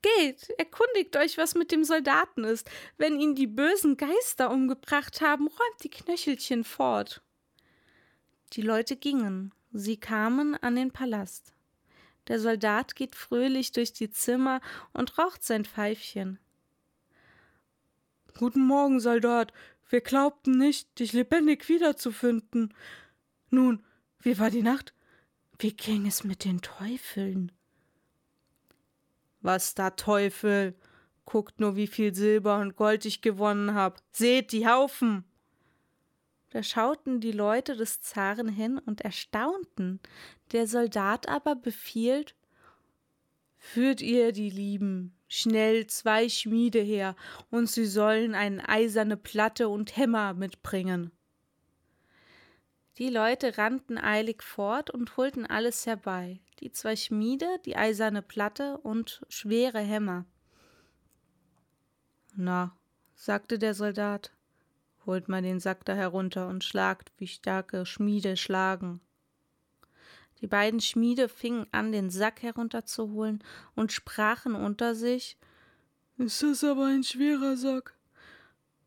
Geht, 0.03 0.49
erkundigt 0.59 1.17
euch, 1.17 1.37
was 1.37 1.55
mit 1.55 1.73
dem 1.73 1.85
Soldaten 1.85 2.45
ist. 2.45 2.71
Wenn 2.97 3.21
ihn 3.21 3.35
die 3.35 3.47
bösen 3.47 3.97
Geister 3.97 4.51
umgebracht 4.51 5.21
haben, 5.21 5.47
räumt 5.47 5.85
die 5.85 5.91
Knöchelchen 5.91 6.65
fort. 6.65 7.23
Die 8.55 8.63
Leute 8.63 8.97
gingen, 8.97 9.53
sie 9.73 9.99
kamen 9.99 10.57
an 10.57 10.75
den 10.75 10.91
Palast. 10.91 11.53
Der 12.29 12.41
Soldat 12.41 12.97
geht 12.97 13.15
fröhlich 13.15 13.73
durch 13.73 13.93
die 13.93 14.11
Zimmer 14.11 14.61
und 14.93 15.19
raucht 15.19 15.43
sein 15.43 15.65
Pfeifchen. 15.65 16.39
Guten 18.39 18.65
Morgen, 18.65 19.01
Soldat. 19.01 19.53
Wir 19.89 20.01
glaubten 20.01 20.57
nicht, 20.57 20.99
dich 20.99 21.13
lebendig 21.13 21.69
wiederzufinden. 21.69 22.73
Nun, 23.51 23.85
wie 24.21 24.39
war 24.39 24.51
die 24.51 24.63
Nacht? 24.63 24.95
Wie 25.59 25.73
ging 25.73 26.07
es 26.07 26.25
mit 26.25 26.45
den 26.45 26.63
Teufeln? 26.63 27.53
Was 29.41 29.75
da 29.75 29.91
Teufel? 29.91 30.75
Guckt 31.25 31.61
nur, 31.61 31.77
wie 31.77 31.87
viel 31.87 32.15
Silber 32.15 32.59
und 32.59 32.77
Gold 32.77 33.05
ich 33.05 33.23
gewonnen 33.23 33.75
hab. 33.75 34.03
Seht 34.11 34.53
die 34.53 34.67
Haufen! 34.67 35.25
Da 36.51 36.65
schauten 36.65 37.21
die 37.21 37.33
Leute 37.33 37.77
des 37.77 38.01
Zaren 38.01 38.49
hin 38.49 38.79
und 38.79 39.03
erstaunten. 39.03 40.01
Der 40.51 40.67
Soldat 40.67 41.29
aber 41.29 41.55
befiehlt: 41.55 42.35
Führt 43.57 44.01
ihr 44.01 44.33
die 44.33 44.51
Lieben 44.51 45.15
schnell 45.29 45.87
zwei 45.87 46.29
Schmiede 46.29 46.81
her, 46.81 47.15
und 47.51 47.71
sie 47.71 47.87
sollen 47.87 48.35
eine 48.35 48.69
eiserne 48.69 49.17
Platte 49.17 49.69
und 49.69 49.97
Hämmer 49.97 50.35
mitbringen. 50.35 51.13
Die 53.01 53.09
Leute 53.09 53.57
rannten 53.57 53.97
eilig 53.97 54.43
fort 54.43 54.91
und 54.91 55.17
holten 55.17 55.47
alles 55.47 55.87
herbei, 55.87 56.39
die 56.61 56.71
zwei 56.71 56.97
Schmiede, 56.97 57.49
die 57.65 57.75
eiserne 57.75 58.21
Platte 58.21 58.77
und 58.77 59.23
schwere 59.31 59.79
Hämmer. 59.79 60.27
Na, 62.37 62.77
sagte 63.15 63.59
der 63.59 63.73
Soldat, 63.73 64.33
holt 65.07 65.31
mal 65.31 65.41
den 65.41 65.61
Sack 65.61 65.87
da 65.87 65.95
herunter 65.95 66.49
und 66.49 66.63
schlagt, 66.63 67.11
wie 67.17 67.27
starke 67.27 67.87
Schmiede 67.87 68.37
schlagen. 68.37 69.01
Die 70.43 70.47
beiden 70.47 70.81
Schmiede 70.81 71.31
fingen 71.31 71.67
an, 71.73 71.93
den 71.93 72.11
Sack 72.11 72.43
herunterzuholen 72.43 73.43
und 73.75 73.93
sprachen 73.93 74.55
unter 74.55 74.95
sich 74.95 75.39
Ist 76.19 76.43
das 76.43 76.63
aber 76.63 76.89
ein 76.89 77.03
schwerer 77.03 77.57
Sack, 77.57 77.95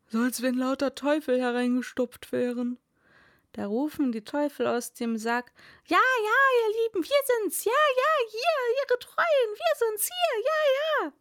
so 0.10 0.20
als 0.20 0.44
wenn 0.44 0.54
lauter 0.54 0.94
Teufel 0.94 1.42
hereingestopft 1.42 2.32
wären. 2.32 2.78
Da 3.54 3.68
rufen 3.68 4.12
die 4.12 4.24
Teufel 4.24 4.68
aus 4.68 4.94
dem 4.94 5.16
Sack 5.16 5.54
Ja, 5.86 5.98
ja, 5.98 6.68
ihr 6.68 6.84
Lieben, 6.84 7.04
wir 7.04 7.40
sind's, 7.40 7.64
ja, 7.64 7.72
ja, 7.72 8.30
hier, 8.30 8.84
ihre 8.84 9.00
Treuen, 9.00 9.56
wir 9.56 9.88
sind's 9.88 10.08
hier, 10.08 10.44
ja, 10.44 11.06
ja. 11.06 11.14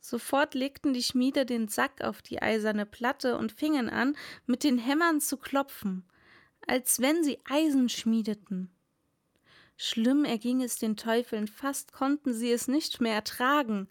Sofort 0.00 0.54
legten 0.54 0.92
die 0.92 1.02
Schmiede 1.02 1.46
den 1.46 1.68
Sack 1.68 2.02
auf 2.02 2.22
die 2.22 2.42
eiserne 2.42 2.86
Platte 2.86 3.38
und 3.38 3.52
fingen 3.52 3.88
an, 3.88 4.16
mit 4.46 4.62
den 4.62 4.78
Hämmern 4.78 5.20
zu 5.20 5.36
klopfen, 5.36 6.04
als 6.66 7.00
wenn 7.00 7.24
sie 7.24 7.40
Eisen 7.48 7.88
schmiedeten. 7.88 8.70
Schlimm 9.76 10.24
erging 10.24 10.62
es 10.62 10.78
den 10.78 10.96
Teufeln, 10.96 11.46
fast 11.46 11.92
konnten 11.92 12.32
sie 12.32 12.50
es 12.50 12.66
nicht 12.66 13.00
mehr 13.00 13.14
ertragen. 13.14 13.88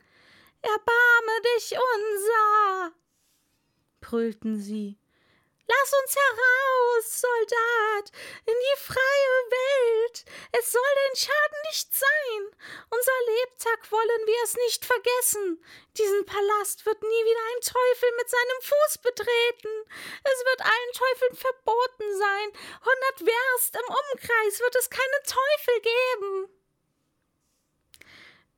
Erbarme 0.62 1.42
dich 1.56 1.74
unser! 1.74 2.96
brüllten 4.02 4.58
sie. 4.58 4.98
Lass 5.68 5.94
uns 6.04 6.16
heraus, 6.16 7.22
Soldat, 7.22 8.12
in 8.46 8.54
die 8.54 8.80
freie 8.80 9.36
Welt. 9.50 10.26
Es 10.52 10.72
soll 10.72 10.92
dein 10.96 11.16
Schaden 11.16 11.62
nicht 11.70 11.90
sein. 11.96 12.42
Unser 12.90 13.20
Lebtag 13.34 13.92
wollen 13.92 14.24
wir 14.26 14.44
es 14.44 14.56
nicht 14.56 14.86
vergessen. 14.86 15.64
Diesen 15.98 16.26
Palast 16.26 16.86
wird 16.86 17.02
nie 17.02 17.24
wieder 17.26 17.46
ein 17.50 17.62
Teufel 17.62 18.10
mit 18.18 18.30
seinem 18.30 18.62
Fuß 18.62 18.98
betreten. 19.00 19.74
Es 20.24 20.40
wird 20.46 20.62
allen 20.62 20.92
Teufeln 20.94 21.36
verboten 21.36 22.18
sein. 22.18 22.48
Hundert 22.86 23.20
Werst 23.26 23.76
im 23.76 23.90
Umkreis 23.90 24.60
wird 24.60 24.76
es 24.76 24.90
keine 24.90 25.20
Teufel 25.26 25.82
geben. 25.82 26.56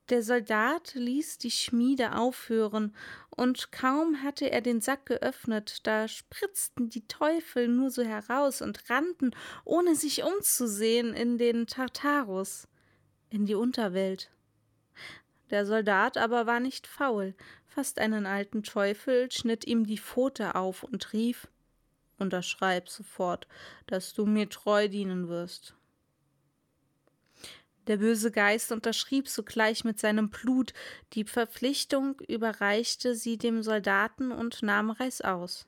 Der 0.10 0.24
Soldat 0.24 0.94
ließ 0.94 1.38
die 1.38 1.52
Schmiede 1.52 2.16
aufhören, 2.16 2.96
und 3.38 3.72
kaum 3.72 4.24
hatte 4.24 4.52
er 4.52 4.62
den 4.62 4.82
Sack 4.82 5.06
geöffnet, 5.06 5.88
da 5.88 6.08
spritzten 6.08 6.90
die 6.90 7.08
Teufel 7.08 7.68
nur 7.70 7.92
so 7.92 8.04
heraus 8.04 8.62
und 8.62 8.90
rannten, 8.90 9.34
ohne 9.64 9.96
sich 9.96 10.24
umzusehen, 10.24 11.14
in 11.14 11.38
den 11.38 11.68
Tartarus, 11.68 12.68
in 13.30 13.46
die 13.46 13.56
Unterwelt. 13.56 14.32
Der 15.52 15.66
Soldat 15.66 16.18
aber 16.18 16.48
war 16.48 16.60
nicht 16.60 16.88
faul, 16.88 17.36
fasst 17.66 18.00
einen 18.00 18.26
alten 18.26 18.64
Teufel, 18.64 19.32
schnitt 19.32 19.66
ihm 19.66 19.86
die 19.86 20.00
Pfote 20.00 20.56
auf 20.56 20.84
und 20.84 21.14
rief 21.14 21.48
Unterschreib 22.18 22.90
sofort, 22.90 23.48
dass 23.86 24.14
du 24.14 24.26
mir 24.26 24.50
treu 24.50 24.88
dienen 24.88 25.28
wirst. 25.30 25.77
Der 27.88 27.98
böse 27.98 28.32
Geist 28.32 28.74
unterschrieb 28.74 29.30
sogleich 29.30 29.86
mit 29.86 29.98
seinem 29.98 30.30
Blut, 30.30 30.74
die 31.14 31.24
Verpflichtung 31.24 32.20
überreichte 32.28 33.16
sie 33.16 33.38
dem 33.38 33.64
Soldaten 33.64 34.32
und 34.32 34.62
nahm 34.62 34.90
Reißaus. 34.90 35.68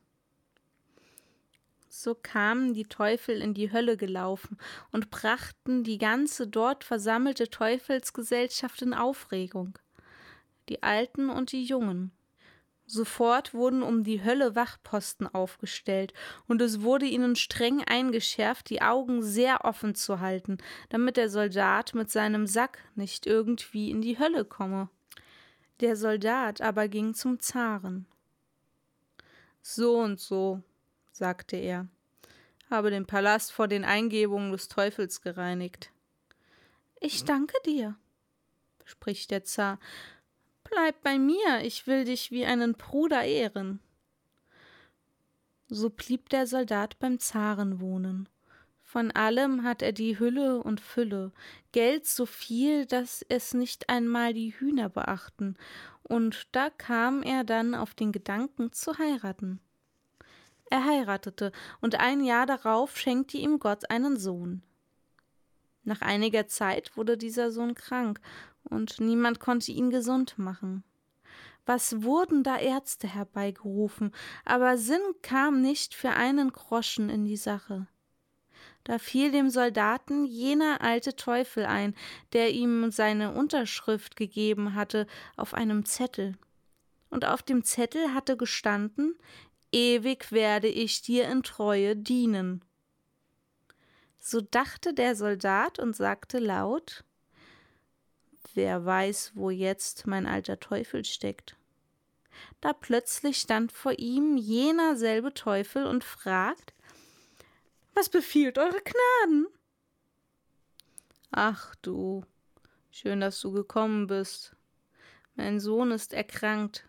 So 1.87 2.13
kamen 2.13 2.73
die 2.73 2.85
Teufel 2.85 3.41
in 3.41 3.53
die 3.53 3.71
Hölle 3.71 3.97
gelaufen 3.97 4.57
und 4.91 5.09
brachten 5.09 5.83
die 5.83 5.97
ganze 5.97 6.47
dort 6.47 6.83
versammelte 6.83 7.49
Teufelsgesellschaft 7.49 8.81
in 8.81 8.93
Aufregung. 8.93 9.79
Die 10.67 10.83
Alten 10.83 11.29
und 11.29 11.51
die 11.51 11.63
Jungen. 11.63 12.11
Sofort 12.91 13.53
wurden 13.53 13.83
um 13.83 14.03
die 14.03 14.23
Hölle 14.23 14.55
Wachposten 14.55 15.27
aufgestellt, 15.27 16.11
und 16.47 16.59
es 16.59 16.81
wurde 16.81 17.05
ihnen 17.05 17.35
streng 17.35 17.83
eingeschärft, 17.83 18.67
die 18.71 18.81
Augen 18.81 19.21
sehr 19.21 19.63
offen 19.63 19.93
zu 19.93 20.21
halten, 20.21 20.57
damit 20.89 21.15
der 21.15 21.29
Soldat 21.29 21.93
mit 21.93 22.09
seinem 22.09 22.47
Sack 22.47 22.79
nicht 22.95 23.27
irgendwie 23.27 23.91
in 23.91 24.01
die 24.01 24.17
Hölle 24.17 24.43
komme. 24.43 24.89
Der 25.81 25.95
Soldat 25.95 26.61
aber 26.61 26.87
ging 26.87 27.13
zum 27.13 27.39
Zaren. 27.39 28.07
So 29.61 29.99
und 29.99 30.19
so, 30.19 30.63
sagte 31.11 31.57
er, 31.57 31.87
habe 32.71 32.89
den 32.89 33.05
Palast 33.05 33.51
vor 33.51 33.67
den 33.67 33.85
Eingebungen 33.85 34.51
des 34.51 34.67
Teufels 34.67 35.21
gereinigt. 35.21 35.91
Ich 36.99 37.23
danke 37.23 37.53
dir, 37.67 37.95
spricht 38.83 39.29
der 39.29 39.43
Zar. 39.43 39.79
Bleib 40.71 41.01
bei 41.01 41.17
mir, 41.17 41.61
ich 41.63 41.87
will 41.87 42.05
dich 42.05 42.31
wie 42.31 42.45
einen 42.45 42.73
Bruder 42.73 43.23
ehren. 43.23 43.79
So 45.67 45.89
blieb 45.89 46.29
der 46.29 46.47
Soldat 46.47 46.99
beim 46.99 47.19
Zaren 47.19 47.79
wohnen. 47.79 48.29
Von 48.83 49.11
allem 49.11 49.63
hat 49.63 49.83
er 49.83 49.91
die 49.91 50.17
Hülle 50.17 50.63
und 50.63 50.81
Fülle, 50.81 51.31
Geld 51.71 52.07
so 52.07 52.25
viel, 52.25 52.87
dass 52.87 53.23
es 53.29 53.53
nicht 53.53 53.87
einmal 53.87 54.33
die 54.33 54.59
Hühner 54.59 54.89
beachten, 54.89 55.57
und 56.01 56.47
da 56.53 56.71
kam 56.71 57.21
er 57.21 57.43
dann 57.43 57.75
auf 57.75 57.93
den 57.93 58.11
Gedanken 58.11 58.71
zu 58.71 58.97
heiraten. 58.97 59.59
Er 60.71 60.85
heiratete, 60.85 61.51
und 61.81 61.99
ein 61.99 62.23
Jahr 62.23 62.47
darauf 62.47 62.97
schenkte 62.97 63.37
ihm 63.37 63.59
Gott 63.59 63.91
einen 63.91 64.17
Sohn. 64.17 64.63
Nach 65.83 66.01
einiger 66.01 66.47
Zeit 66.47 66.97
wurde 66.97 67.15
dieser 67.15 67.51
Sohn 67.51 67.75
krank, 67.75 68.19
und 68.69 68.99
niemand 68.99 69.39
konnte 69.39 69.71
ihn 69.71 69.89
gesund 69.89 70.37
machen. 70.37 70.83
Was 71.65 72.01
wurden 72.03 72.43
da 72.43 72.57
Ärzte 72.57 73.07
herbeigerufen, 73.07 74.11
aber 74.45 74.77
Sinn 74.77 75.01
kam 75.21 75.61
nicht 75.61 75.93
für 75.93 76.11
einen 76.11 76.51
Groschen 76.51 77.09
in 77.09 77.25
die 77.25 77.37
Sache. 77.37 77.87
Da 78.83 78.97
fiel 78.97 79.31
dem 79.31 79.49
Soldaten 79.49 80.25
jener 80.25 80.81
alte 80.81 81.15
Teufel 81.15 81.65
ein, 81.65 81.93
der 82.33 82.51
ihm 82.51 82.91
seine 82.91 83.33
Unterschrift 83.33 84.15
gegeben 84.15 84.73
hatte 84.73 85.05
auf 85.37 85.53
einem 85.53 85.85
Zettel. 85.85 86.35
Und 87.09 87.25
auf 87.25 87.43
dem 87.43 87.63
Zettel 87.63 88.13
hatte 88.13 88.37
gestanden 88.37 89.15
ewig 89.71 90.31
werde 90.31 90.67
ich 90.67 91.01
dir 91.01 91.27
in 91.27 91.43
Treue 91.43 91.95
dienen. 91.95 92.63
So 94.19 94.41
dachte 94.41 94.93
der 94.93 95.15
Soldat 95.15 95.79
und 95.79 95.95
sagte 95.95 96.39
laut 96.39 97.03
Wer 98.53 98.85
weiß, 98.85 99.33
wo 99.35 99.49
jetzt 99.49 100.07
mein 100.07 100.25
alter 100.25 100.59
Teufel 100.59 101.05
steckt. 101.05 101.55
Da 102.61 102.73
plötzlich 102.73 103.37
stand 103.37 103.71
vor 103.71 103.97
ihm 103.97 104.37
jener 104.37 104.95
selbe 104.95 105.33
Teufel 105.33 105.85
und 105.85 106.03
fragt 106.03 106.73
Was 107.93 108.09
befiehlt 108.09 108.57
eure 108.57 108.81
Gnaden? 108.81 109.47
Ach 111.31 111.75
du, 111.81 112.23
schön, 112.91 113.19
dass 113.19 113.39
du 113.41 113.51
gekommen 113.51 114.07
bist. 114.07 114.55
Mein 115.35 115.59
Sohn 115.59 115.91
ist 115.91 116.13
erkrankt. 116.13 116.85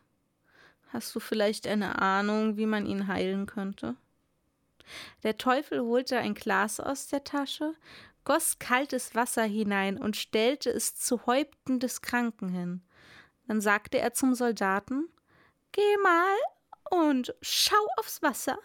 Hast 0.89 1.15
du 1.15 1.21
vielleicht 1.21 1.67
eine 1.67 2.01
Ahnung, 2.01 2.57
wie 2.57 2.67
man 2.67 2.87
ihn 2.87 3.07
heilen 3.07 3.47
könnte? 3.47 3.97
Der 5.23 5.39
Teufel 5.39 5.81
holte 5.83 6.19
ein 6.19 6.35
Glas 6.35 6.81
aus 6.81 7.07
der 7.07 7.23
Tasche, 7.23 7.75
goss 8.25 8.59
kaltes 8.59 9.15
Wasser 9.15 9.45
hinein 9.45 9.99
und 9.99 10.17
stellte 10.17 10.71
es 10.71 10.95
zu 10.95 11.27
Häupten 11.27 11.81
des 11.81 12.03
Kranken 12.03 12.49
hin. 12.49 12.83
Dann 13.47 13.61
sagte 13.61 13.99
er 13.99 14.13
zum 14.13 14.35
Soldaten 14.35 15.09
Geh 15.73 15.97
mal 16.03 16.37
und 16.91 17.35
schau 17.41 17.87
aufs 17.97 18.23
Wasser. 18.23 18.59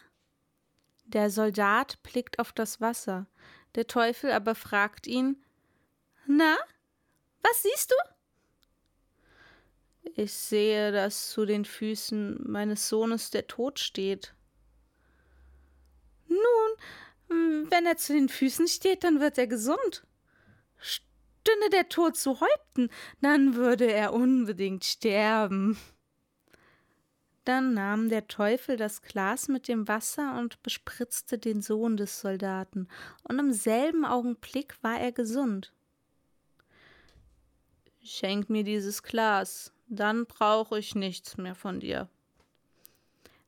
Der 1.06 1.30
Soldat 1.30 2.02
blickt 2.02 2.40
auf 2.40 2.52
das 2.52 2.82
Wasser, 2.82 3.28
der 3.76 3.88
Teufel 3.88 4.32
aber 4.32 4.56
fragt 4.56 5.06
ihn 5.08 5.44
Na, 6.26 6.58
was 7.44 7.62
siehst 7.62 7.92
du? 7.92 7.96
Ich 10.16 10.34
sehe, 10.34 10.92
dass 10.92 11.30
zu 11.30 11.46
den 11.46 11.66
Füßen 11.66 12.40
meines 12.50 12.90
Sohnes 12.90 13.32
der 13.32 13.48
Tod 13.48 13.80
steht. 13.80 14.34
Nun, 16.28 16.40
wenn 17.76 17.86
er 17.86 17.98
zu 17.98 18.14
den 18.14 18.30
Füßen 18.30 18.70
steht, 18.70 19.04
dann 19.04 19.20
wird 19.20 19.38
er 19.38 19.48
gesund. 19.48 20.06
Stünde 20.78 21.70
der 21.74 21.90
Tod 21.90 22.16
zu 22.16 22.40
Häupten, 22.40 22.90
dann 23.22 23.56
würde 23.56 23.92
er 23.92 24.14
unbedingt 24.14 24.86
sterben. 24.86 25.78
Dann 27.44 27.74
nahm 27.74 28.08
der 28.08 28.28
Teufel 28.28 28.78
das 28.78 29.02
Glas 29.02 29.50
mit 29.50 29.68
dem 29.68 29.90
Wasser 29.90 30.40
und 30.40 30.64
bespritzte 30.64 31.38
den 31.38 31.62
Sohn 31.62 31.98
des 31.98 32.22
Soldaten, 32.22 32.88
und 33.24 33.40
im 33.40 33.52
selben 33.52 34.06
Augenblick 34.06 34.82
war 34.82 34.98
er 34.98 35.12
gesund. 35.12 35.74
Schenk 38.02 38.50
mir 38.50 38.64
dieses 38.64 39.04
Glas, 39.04 39.74
dann 39.88 40.26
brauche 40.26 40.80
ich 40.80 40.96
nichts 40.96 41.38
mehr 41.38 41.56
von 41.56 41.82
dir. 41.82 42.08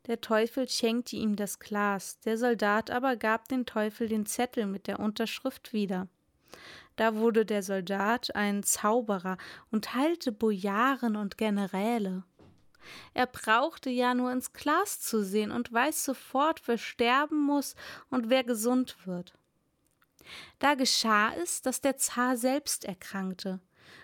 Der 0.08 0.22
Teufel 0.22 0.70
schenkte 0.70 1.17
ihm 1.17 1.36
das 1.36 1.60
Glas, 1.60 2.20
der 2.22 2.38
Soldat 2.38 2.91
aber 2.91 3.17
gab 3.17 3.50
dem 3.50 3.65
Teufel 3.65 4.08
den 4.08 4.26
Zettel 4.26 4.65
mit 4.65 4.88
der 4.88 5.00
Unterschrift 5.00 5.74
wieder. 5.74 6.08
Da 6.96 7.15
wurde 7.15 7.46
der 7.46 7.62
Soldat 7.62 8.36
ein 8.36 8.63
Zauberer 8.63 9.38
und 9.70 9.93
heilte 9.93 10.32
Bojaren 10.32 11.15
und 11.15 11.38
Generäle. 11.38 12.24
Er 13.13 13.28
brauchte 13.28 13.89
ja 13.89 14.13
nur 14.13 14.32
ins 14.32 14.54
Glas 14.54 15.02
zu 15.02 15.24
sehen 15.24 15.52
und 15.52 15.72
weiß 15.74 16.06
sofort, 16.06 16.67
wer 16.67 16.78
sterben 16.78 17.39
muss 17.39 17.76
und 18.10 18.30
wer 18.30 18.43
gesund 18.43 18.96
wird. 19.06 19.34
Da 20.60 20.76
geschah 20.76 21.34
es, 21.34 21.62
dass 21.62 21.82
der 21.82 21.98
Zar 21.98 22.38
selbst 22.38 22.86
erkrankte. 22.86 23.60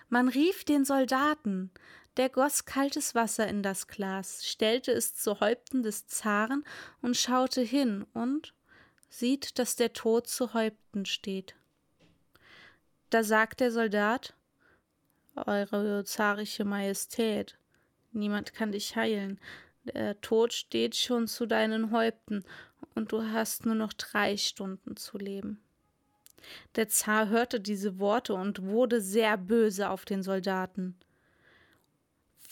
Man 0.08 0.28
rief 0.28 0.64
den 0.64 0.84
Soldaten, 0.84 1.70
der 2.16 2.28
goss 2.28 2.64
kaltes 2.64 3.14
Wasser 3.14 3.46
in 3.48 3.62
das 3.62 3.88
Glas, 3.88 4.46
stellte 4.46 4.92
es 4.92 5.14
zu 5.14 5.40
Häupten 5.40 5.82
des 5.82 6.06
Zaren 6.06 6.64
und 7.02 7.16
schaute 7.16 7.60
hin 7.60 8.06
und 8.12 8.54
sieht, 9.08 9.58
dass 9.58 9.76
der 9.76 9.92
Tod 9.92 10.26
zu 10.26 10.54
Häupten 10.54 11.06
steht. 11.06 11.54
Da 13.10 13.22
sagt 13.22 13.60
der 13.60 13.70
Soldat 13.70 14.34
Eure 15.36 16.04
zarische 16.04 16.64
Majestät, 16.64 17.58
niemand 18.12 18.54
kann 18.54 18.70
dich 18.70 18.94
heilen, 18.94 19.40
der 19.84 20.20
Tod 20.20 20.52
steht 20.52 20.96
schon 20.96 21.26
zu 21.26 21.46
deinen 21.46 21.90
Häupten, 21.90 22.44
und 22.94 23.12
du 23.12 23.22
hast 23.22 23.66
nur 23.66 23.74
noch 23.74 23.92
drei 23.92 24.36
Stunden 24.36 24.96
zu 24.96 25.18
leben. 25.18 25.60
Der 26.76 26.88
Zar 26.88 27.28
hörte 27.28 27.60
diese 27.60 27.98
Worte 27.98 28.34
und 28.34 28.62
wurde 28.62 29.00
sehr 29.00 29.36
böse 29.36 29.90
auf 29.90 30.04
den 30.04 30.22
Soldaten. 30.22 30.96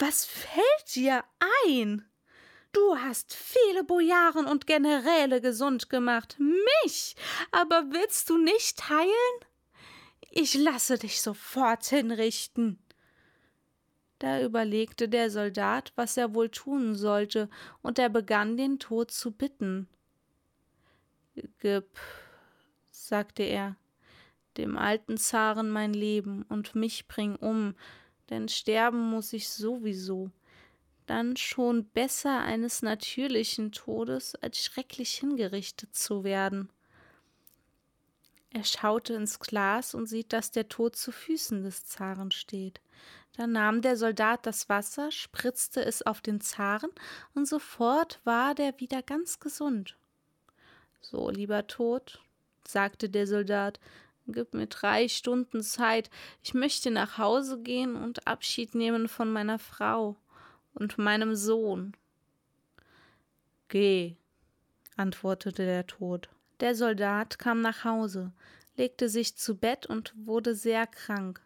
Was 0.05 0.25
fällt 0.25 0.97
dir 0.97 1.23
ein? 1.65 2.05
Du 2.73 2.97
hast 2.97 3.35
viele 3.35 3.85
Bojaren 3.85 4.47
und 4.47 4.67
Generäle 4.67 5.41
gesund 5.41 5.91
gemacht, 5.91 6.37
mich 6.41 7.15
aber 7.53 7.85
willst 7.93 8.29
du 8.29 8.37
nicht 8.37 8.89
heilen? 8.89 9.39
Ich 10.33 10.55
lasse 10.55 10.99
dich 10.99 11.23
sofort 11.23 11.85
hinrichten. 11.85 12.81
Da 14.19 14.43
überlegte 14.43 15.09
der 15.09 15.31
Soldat, 15.31 15.93
was 15.95 16.17
er 16.17 16.35
wohl 16.35 16.49
tun 16.49 16.97
sollte, 16.97 17.49
und 17.81 18.01
er 18.01 18.09
begann 18.09 18.57
den 18.57 18.81
Tod 18.81 19.13
zu 19.13 19.31
bitten. 19.31 19.87
Gib, 21.61 21.87
sagte 22.91 23.45
er, 23.45 23.77
dem 24.57 24.77
alten 24.77 25.17
Zaren 25.17 25.71
mein 25.71 25.95
Leben 25.95 26.43
und 26.49 26.75
mich 26.75 27.07
bring 27.07 27.37
um, 27.37 27.77
denn 28.33 28.49
sterben 28.49 29.11
muss 29.11 29.35
ich 29.35 29.51
sowieso. 29.51 30.31
Dann 31.05 31.37
schon 31.37 31.85
besser 31.85 32.41
eines 32.41 32.81
natürlichen 32.81 33.73
Todes, 33.73 34.35
als 34.37 34.65
schrecklich 34.65 35.13
hingerichtet 35.13 35.95
zu 35.95 36.25
werden. 36.25 36.71
Er 38.49 38.65
schaute 38.65 39.15
ins 39.15 39.39
Glas 39.39 39.95
und 39.95 40.07
sieht, 40.07 40.33
dass 40.33 40.51
der 40.51 40.69
Tod 40.69 40.97
zu 40.97 41.13
Füßen 41.13 41.63
des 41.63 41.85
Zaren 41.85 42.31
steht. 42.31 42.81
Da 43.37 43.47
nahm 43.47 43.83
der 43.83 43.99
Soldat 43.99 44.47
das 44.47 44.71
Wasser, 44.71 45.11
spritzte 45.11 45.85
es 45.85 46.03
auf 46.03 46.23
den 46.23 46.41
Zaren, 46.41 46.91
und 47.35 47.47
sofort 47.47 48.21
war 48.25 48.55
der 48.55 48.81
wieder 48.81 49.03
ganz 49.03 49.41
gesund. 49.41 49.99
So, 51.03 51.29
lieber 51.29 51.67
Tod, 51.67 52.23
sagte 52.67 53.11
der 53.11 53.27
Soldat, 53.27 53.79
gib 54.27 54.55
mir 54.55 54.67
drei 54.67 55.09
Stunden 55.09 55.63
Zeit, 55.63 56.11
ich 56.43 56.55
möchte 56.55 56.91
nach 56.91 57.19
Hause 57.19 57.61
gehen 57.61 57.97
und 57.97 58.27
Abschied 58.27 58.75
nehmen 58.75 59.09
von 59.09 59.33
meiner 59.33 59.59
Frau 59.59 60.17
und 60.75 60.99
meinem 60.99 61.35
Sohn. 61.35 61.97
Geh, 63.69 64.17
antwortete 64.97 65.65
der 65.65 65.87
Tod. 65.87 66.29
Der 66.61 66.75
Soldat 66.75 67.39
kam 67.39 67.61
nach 67.61 67.85
Hause, 67.85 68.33
legte 68.77 69.09
sich 69.09 69.37
zu 69.37 69.57
Bett 69.57 69.87
und 69.87 70.15
wurde 70.17 70.55
sehr 70.55 70.87
krank 70.87 71.43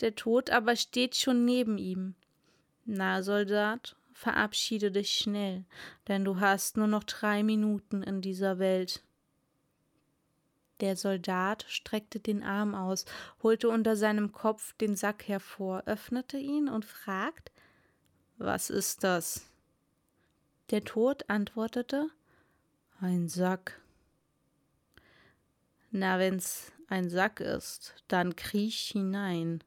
der 0.00 0.14
Tod 0.14 0.50
aber 0.50 0.76
steht 0.76 1.16
schon 1.16 1.44
neben 1.44 1.78
ihm. 1.78 2.14
Na, 2.84 3.22
Soldat, 3.22 3.96
verabschiede 4.12 4.90
dich 4.90 5.12
schnell, 5.12 5.64
denn 6.08 6.24
du 6.24 6.40
hast 6.40 6.76
nur 6.76 6.86
noch 6.86 7.04
drei 7.04 7.42
Minuten 7.42 8.02
in 8.02 8.20
dieser 8.20 8.58
Welt. 8.58 9.03
Der 10.80 10.96
Soldat 10.96 11.64
streckte 11.68 12.18
den 12.18 12.42
Arm 12.42 12.74
aus, 12.74 13.04
holte 13.42 13.68
unter 13.68 13.96
seinem 13.96 14.32
Kopf 14.32 14.74
den 14.74 14.96
Sack 14.96 15.28
hervor, 15.28 15.84
öffnete 15.86 16.36
ihn 16.36 16.68
und 16.68 16.84
fragt 16.84 17.52
Was 18.38 18.70
ist 18.70 19.04
das? 19.04 19.48
Der 20.70 20.82
Tod 20.82 21.28
antwortete 21.28 22.08
Ein 23.00 23.28
Sack. 23.28 23.80
Na, 25.90 26.18
wenn's 26.18 26.72
ein 26.88 27.08
Sack 27.08 27.40
ist, 27.40 27.94
dann 28.08 28.34
kriech 28.34 28.90
hinein. 28.92 29.62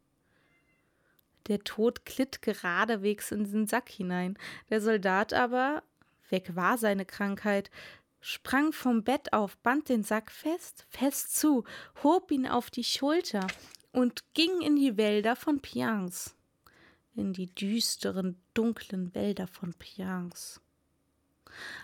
Der 1.48 1.60
Tod 1.60 2.06
glitt 2.06 2.42
geradewegs 2.42 3.32
in 3.32 3.50
den 3.50 3.68
Sack 3.68 3.90
hinein. 3.90 4.38
Der 4.70 4.82
Soldat 4.82 5.34
aber, 5.34 5.84
weg 6.30 6.56
war 6.56 6.78
seine 6.78 7.06
Krankheit, 7.06 7.72
sprang 8.22 8.72
vom 8.74 9.04
Bett 9.04 9.34
auf, 9.34 9.58
band 9.58 9.90
den 9.90 10.04
Sack 10.04 10.32
fest, 10.32 10.86
fest 10.90 11.36
zu, 11.36 11.64
hob 12.04 12.32
ihn 12.32 12.48
auf 12.48 12.70
die 12.70 12.84
Schulter 12.84 13.48
und 13.92 14.24
ging 14.34 14.62
in 14.62 14.76
die 14.76 14.98
Wälder 14.98 15.36
von 15.36 15.60
Pians. 15.60 16.36
In 17.16 17.34
die 17.34 17.48
düsteren, 17.48 18.40
dunklen 18.54 19.14
Wälder 19.16 19.48
von 19.48 19.74
Pians. 19.74 20.62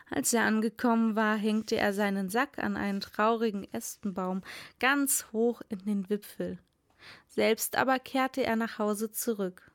Als 0.09 0.33
er 0.33 0.43
angekommen 0.43 1.15
war, 1.15 1.35
hängte 1.37 1.75
er 1.75 1.93
seinen 1.93 2.29
Sack 2.29 2.59
an 2.59 2.77
einen 2.77 3.01
traurigen 3.01 3.71
Ästenbaum 3.73 4.43
ganz 4.79 5.25
hoch 5.31 5.61
in 5.69 5.79
den 5.79 6.09
Wipfel. 6.09 6.59
Selbst 7.27 7.75
aber 7.75 7.99
kehrte 7.99 8.43
er 8.43 8.55
nach 8.55 8.77
Hause 8.77 9.11
zurück. 9.11 9.71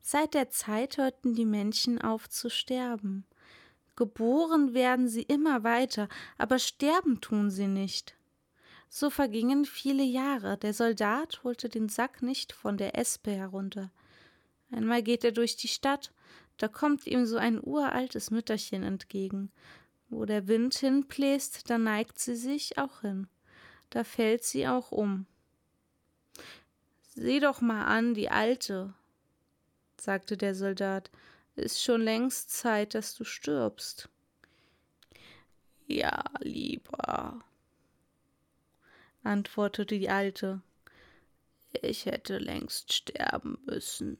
Seit 0.00 0.34
der 0.34 0.50
Zeit 0.50 0.96
hörten 0.96 1.34
die 1.34 1.44
Menschen 1.44 2.00
auf 2.00 2.28
zu 2.28 2.48
sterben. 2.48 3.26
Geboren 3.98 4.74
werden 4.74 5.08
sie 5.08 5.22
immer 5.22 5.64
weiter, 5.64 6.08
aber 6.36 6.60
sterben 6.60 7.20
tun 7.20 7.50
sie 7.50 7.66
nicht. 7.66 8.16
So 8.88 9.10
vergingen 9.10 9.64
viele 9.64 10.04
Jahre. 10.04 10.56
Der 10.56 10.72
Soldat 10.72 11.42
holte 11.42 11.68
den 11.68 11.88
Sack 11.88 12.22
nicht 12.22 12.52
von 12.52 12.76
der 12.76 12.96
Espe 12.96 13.32
herunter. 13.32 13.90
Einmal 14.70 15.02
geht 15.02 15.24
er 15.24 15.32
durch 15.32 15.56
die 15.56 15.66
Stadt, 15.66 16.12
da 16.58 16.68
kommt 16.68 17.08
ihm 17.08 17.26
so 17.26 17.38
ein 17.38 17.60
uraltes 17.60 18.30
Mütterchen 18.30 18.84
entgegen. 18.84 19.50
Wo 20.10 20.26
der 20.26 20.46
Wind 20.46 20.76
hinbläst, 20.76 21.68
da 21.68 21.76
neigt 21.76 22.20
sie 22.20 22.36
sich 22.36 22.78
auch 22.78 23.00
hin. 23.00 23.26
Da 23.90 24.04
fällt 24.04 24.44
sie 24.44 24.68
auch 24.68 24.92
um. 24.92 25.26
Sieh 27.16 27.40
doch 27.40 27.60
mal 27.60 27.84
an, 27.86 28.14
die 28.14 28.30
Alte, 28.30 28.94
sagte 30.00 30.36
der 30.36 30.54
Soldat, 30.54 31.10
ist 31.58 31.82
schon 31.82 32.02
längst 32.02 32.50
Zeit, 32.50 32.94
dass 32.94 33.14
du 33.14 33.24
stirbst. 33.24 34.08
Ja, 35.86 36.22
lieber, 36.40 37.42
antwortete 39.22 39.98
die 39.98 40.10
Alte, 40.10 40.60
ich 41.82 42.06
hätte 42.06 42.38
längst 42.38 42.92
sterben 42.92 43.58
müssen, 43.66 44.18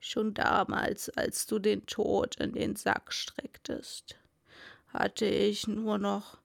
schon 0.00 0.34
damals, 0.34 1.08
als 1.10 1.46
du 1.46 1.58
den 1.58 1.86
Tod 1.86 2.36
in 2.36 2.52
den 2.52 2.76
Sack 2.76 3.12
strecktest, 3.12 4.16
hatte 4.88 5.26
ich 5.26 5.66
nur 5.66 5.98
noch 5.98 6.38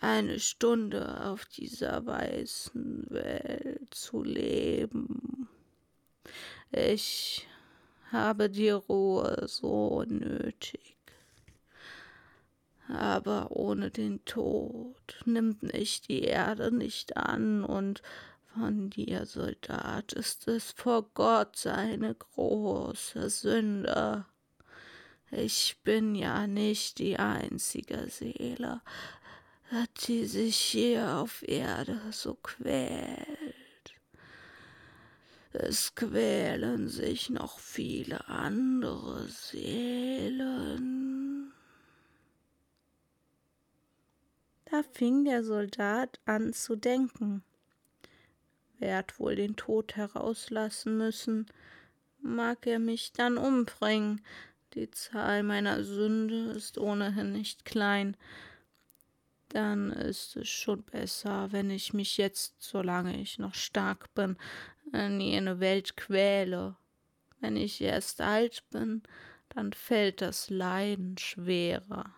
eine 0.00 0.38
Stunde 0.40 1.24
auf 1.24 1.44
dieser 1.46 2.04
weißen 2.06 3.06
Welt 3.10 3.94
zu 3.94 4.22
leben. 4.22 5.48
Ich 6.70 7.48
habe 8.12 8.50
die 8.50 8.70
Ruhe 8.70 9.44
so 9.46 10.04
nötig. 10.06 10.96
Aber 12.88 13.50
ohne 13.50 13.90
den 13.90 14.24
Tod 14.24 15.20
nimmt 15.26 15.62
mich 15.62 16.00
die 16.00 16.22
Erde 16.22 16.74
nicht 16.74 17.16
an, 17.16 17.62
und 17.62 18.02
von 18.54 18.90
dir, 18.90 19.26
Soldat, 19.26 20.12
ist 20.14 20.48
es 20.48 20.72
vor 20.72 21.10
Gott 21.14 21.66
eine 21.66 22.14
große 22.14 23.28
Sünde. 23.28 24.24
Ich 25.30 25.76
bin 25.84 26.14
ja 26.14 26.46
nicht 26.46 26.98
die 26.98 27.18
einzige 27.18 28.08
Seele, 28.08 28.80
die 30.06 30.24
sich 30.24 30.56
hier 30.56 31.18
auf 31.18 31.46
Erde 31.46 32.00
so 32.10 32.34
quält. 32.34 33.57
Es 35.60 35.96
quälen 35.96 36.86
sich 36.86 37.30
noch 37.30 37.58
viele 37.58 38.28
andere 38.28 39.26
Seelen. 39.26 40.72
Da 44.66 44.84
fing 44.92 45.24
der 45.24 45.42
Soldat 45.42 46.20
an 46.26 46.52
zu 46.52 46.76
denken. 46.76 47.42
Werd 48.78 49.18
wohl 49.18 49.34
den 49.34 49.56
Tod 49.56 49.96
herauslassen 49.96 50.96
müssen, 50.96 51.46
mag 52.20 52.64
er 52.64 52.78
mich 52.78 53.12
dann 53.12 53.36
umbringen. 53.36 54.20
Die 54.74 54.88
Zahl 54.92 55.42
meiner 55.42 55.82
Sünde 55.82 56.52
ist 56.52 56.78
ohnehin 56.78 57.32
nicht 57.32 57.64
klein, 57.64 58.16
dann 59.48 59.90
ist 59.92 60.36
es 60.36 60.48
schon 60.48 60.82
besser, 60.82 61.52
wenn 61.52 61.70
ich 61.70 61.94
mich 61.94 62.18
jetzt, 62.18 62.56
solange 62.58 63.18
ich 63.20 63.38
noch 63.38 63.54
stark 63.54 64.12
bin, 64.14 64.36
in 64.92 65.20
jene 65.20 65.60
Welt 65.60 65.96
quäle. 65.96 66.76
Wenn 67.40 67.56
ich 67.56 67.80
erst 67.80 68.20
alt 68.20 68.64
bin, 68.70 69.02
dann 69.50 69.72
fällt 69.72 70.20
das 70.20 70.50
Leiden 70.50 71.16
schwerer. 71.18 72.14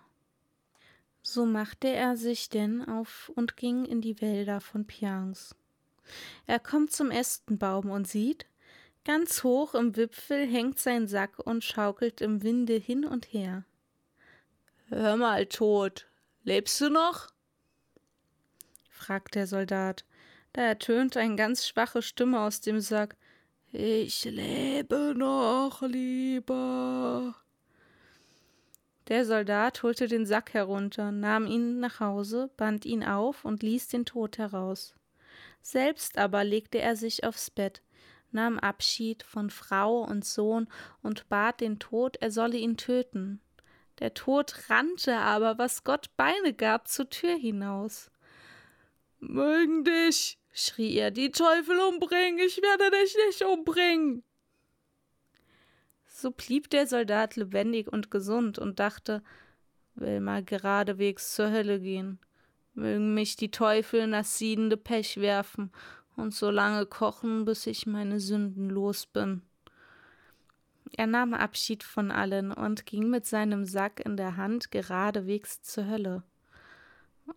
So 1.22 1.44
machte 1.44 1.88
er 1.88 2.16
sich 2.16 2.48
denn 2.48 2.86
auf 2.86 3.30
und 3.34 3.56
ging 3.56 3.84
in 3.84 4.00
die 4.00 4.20
Wälder 4.20 4.60
von 4.60 4.86
Pians. 4.86 5.54
Er 6.46 6.58
kommt 6.58 6.92
zum 6.92 7.10
Ästenbaum 7.10 7.90
und 7.90 8.08
sieht, 8.08 8.46
ganz 9.04 9.44
hoch 9.44 9.74
im 9.74 9.96
Wipfel 9.96 10.46
hängt 10.46 10.78
sein 10.78 11.06
Sack 11.06 11.38
und 11.38 11.62
schaukelt 11.62 12.20
im 12.20 12.42
Winde 12.42 12.74
hin 12.74 13.04
und 13.04 13.32
her. 13.32 13.64
Hör 14.88 15.16
mal, 15.16 15.46
Tod, 15.46 16.06
Lebst 16.42 16.80
du 16.80 16.88
noch? 16.88 17.28
fragt 18.88 19.34
der 19.34 19.46
Soldat. 19.46 20.04
Da 20.52 20.62
ertönt 20.62 21.16
eine 21.16 21.36
ganz 21.36 21.66
schwache 21.66 22.02
Stimme 22.02 22.40
aus 22.40 22.60
dem 22.60 22.80
Sack. 22.80 23.16
Ich 23.72 24.24
lebe 24.24 25.14
noch, 25.16 25.82
lieber. 25.82 27.36
Der 29.06 29.24
Soldat 29.24 29.82
holte 29.82 30.08
den 30.08 30.26
Sack 30.26 30.54
herunter, 30.54 31.12
nahm 31.12 31.46
ihn 31.46 31.78
nach 31.78 32.00
Hause, 32.00 32.50
band 32.56 32.84
ihn 32.84 33.04
auf 33.04 33.44
und 33.44 33.62
ließ 33.62 33.88
den 33.88 34.04
Tod 34.04 34.38
heraus. 34.38 34.94
Selbst 35.62 36.18
aber 36.18 36.42
legte 36.42 36.80
er 36.80 36.96
sich 36.96 37.24
aufs 37.24 37.50
Bett, 37.50 37.82
nahm 38.32 38.58
Abschied 38.58 39.22
von 39.22 39.50
Frau 39.50 40.02
und 40.02 40.24
Sohn 40.24 40.68
und 41.02 41.28
bat 41.28 41.60
den 41.60 41.78
Tod, 41.78 42.16
er 42.16 42.30
solle 42.30 42.56
ihn 42.56 42.76
töten. 42.76 43.40
Der 44.00 44.14
Tod 44.14 44.70
rannte 44.70 45.16
aber, 45.16 45.58
was 45.58 45.84
Gott 45.84 46.10
Beine 46.16 46.54
gab, 46.54 46.88
zur 46.88 47.08
Tür 47.08 47.36
hinaus. 47.36 48.10
Mögen 49.18 49.84
dich, 49.84 50.39
schrie 50.52 50.96
er, 50.96 51.10
die 51.10 51.30
Teufel 51.30 51.78
umbringen, 51.78 52.38
ich 52.38 52.60
werde 52.62 52.90
dich 52.90 53.16
nicht 53.26 53.42
umbringen. 53.42 54.22
So 56.06 56.30
blieb 56.30 56.70
der 56.70 56.86
Soldat 56.86 57.36
lebendig 57.36 57.90
und 57.90 58.10
gesund 58.10 58.58
und 58.58 58.78
dachte, 58.78 59.22
will 59.94 60.20
mal 60.20 60.44
geradewegs 60.44 61.34
zur 61.34 61.50
Hölle 61.50 61.80
gehen, 61.80 62.18
mögen 62.74 63.14
mich 63.14 63.36
die 63.36 63.50
Teufel 63.50 64.00
in 64.00 64.12
das 64.12 64.38
siedende 64.38 64.76
Pech 64.76 65.18
werfen 65.18 65.72
und 66.16 66.34
so 66.34 66.50
lange 66.50 66.86
kochen, 66.86 67.44
bis 67.44 67.66
ich 67.66 67.86
meine 67.86 68.20
Sünden 68.20 68.68
los 68.68 69.06
bin. 69.06 69.42
Er 70.96 71.06
nahm 71.06 71.34
Abschied 71.34 71.82
von 71.84 72.10
allen 72.10 72.52
und 72.52 72.84
ging 72.84 73.08
mit 73.08 73.24
seinem 73.24 73.64
Sack 73.64 74.00
in 74.00 74.16
der 74.16 74.36
Hand 74.36 74.70
geradewegs 74.70 75.62
zur 75.62 75.86
Hölle. 75.86 76.24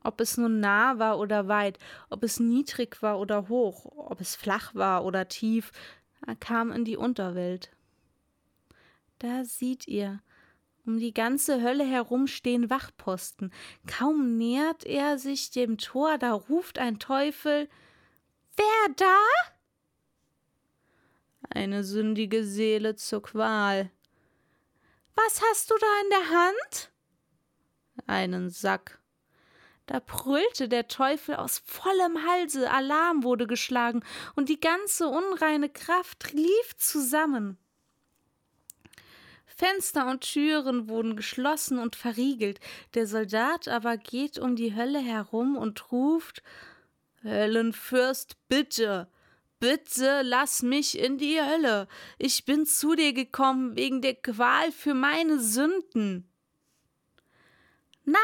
Ob 0.03 0.21
es 0.21 0.37
nun 0.37 0.59
nah 0.59 0.99
war 0.99 1.19
oder 1.19 1.47
weit, 1.47 1.77
ob 2.09 2.23
es 2.23 2.39
niedrig 2.39 3.01
war 3.01 3.19
oder 3.19 3.49
hoch, 3.49 3.85
ob 3.95 4.21
es 4.21 4.35
flach 4.35 4.73
war 4.75 5.05
oder 5.05 5.27
tief, 5.27 5.71
Er 6.25 6.35
kam 6.35 6.71
in 6.71 6.85
die 6.85 6.95
Unterwelt. 6.95 7.71
Da 9.19 9.43
sieht 9.43 9.87
ihr, 9.87 10.21
um 10.85 10.97
die 10.97 11.13
ganze 11.13 11.61
Hölle 11.61 11.85
herum 11.85 12.27
stehen 12.27 12.69
Wachposten. 12.69 13.51
Kaum 13.87 14.37
nähert 14.37 14.85
er 14.85 15.17
sich 15.17 15.51
dem 15.51 15.77
Tor, 15.77 16.17
da 16.17 16.33
ruft 16.33 16.79
ein 16.79 16.99
Teufel 16.99 17.67
Wer 18.55 18.93
da? 18.95 19.17
Eine 21.49 21.83
sündige 21.83 22.43
Seele 22.43 22.95
zur 22.95 23.21
Qual. 23.23 23.89
Was 25.15 25.41
hast 25.41 25.71
du 25.71 25.75
da 25.79 25.87
in 26.03 26.09
der 26.09 26.29
Hand? 26.29 26.91
Einen 28.07 28.49
Sack. 28.49 29.02
Da 29.85 29.99
brüllte 29.99 30.69
der 30.69 30.87
Teufel 30.87 31.35
aus 31.35 31.61
vollem 31.65 32.25
Halse, 32.25 32.71
Alarm 32.71 33.23
wurde 33.23 33.47
geschlagen, 33.47 34.03
und 34.35 34.49
die 34.49 34.59
ganze 34.59 35.07
unreine 35.07 35.69
Kraft 35.69 36.31
lief 36.31 36.77
zusammen. 36.77 37.57
Fenster 39.45 40.07
und 40.09 40.21
Türen 40.21 40.89
wurden 40.89 41.15
geschlossen 41.15 41.77
und 41.77 41.95
verriegelt, 41.95 42.59
der 42.95 43.07
Soldat 43.07 43.67
aber 43.67 43.97
geht 43.97 44.39
um 44.39 44.55
die 44.55 44.75
Hölle 44.75 44.99
herum 44.99 45.57
und 45.57 45.91
ruft 45.91 46.41
Höllenfürst, 47.23 48.35
bitte, 48.49 49.07
bitte 49.59 50.21
lass 50.23 50.61
mich 50.61 50.99
in 50.99 51.17
die 51.17 51.41
Hölle. 51.41 51.87
Ich 52.17 52.45
bin 52.45 52.65
zu 52.65 52.95
dir 52.95 53.13
gekommen 53.13 53.77
wegen 53.77 54.01
der 54.01 54.15
Qual 54.15 54.71
für 54.71 54.93
meine 54.93 55.39
Sünden. 55.39 56.29
Nein, 58.03 58.19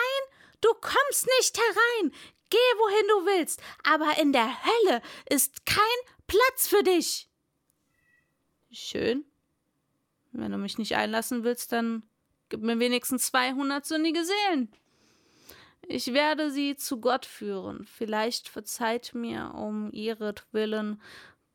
Du 0.62 0.70
kommst 0.74 1.28
nicht 1.38 1.58
herein. 1.58 2.12
Geh, 2.50 2.58
wohin 2.58 3.08
du 3.08 3.26
willst, 3.28 3.62
aber 3.84 4.20
in 4.20 4.34
der 4.34 4.50
Hölle 4.64 5.02
ist 5.30 5.66
kein 5.66 5.84
Platz 6.28 6.68
für 6.68 6.84
dich. 6.84 7.30
Schön. 8.72 9.26
Wenn 10.32 10.52
du 10.52 10.58
mich 10.58 10.78
nicht 10.78 10.96
einlassen 10.96 11.44
willst, 11.44 11.72
dann 11.72 12.04
gib 12.50 12.62
mir 12.62 12.80
wenigstens 12.80 13.28
200 13.28 13.86
sündige 13.86 14.24
Seelen. 14.24 14.72
Ich 15.88 16.14
werde 16.14 16.52
sie 16.52 16.76
zu 16.76 17.00
Gott 17.02 17.26
führen. 17.26 17.86
Vielleicht 17.86 18.48
verzeiht 18.48 19.16
mir 19.16 19.54
um 19.56 19.92
ihretwillen 19.92 21.02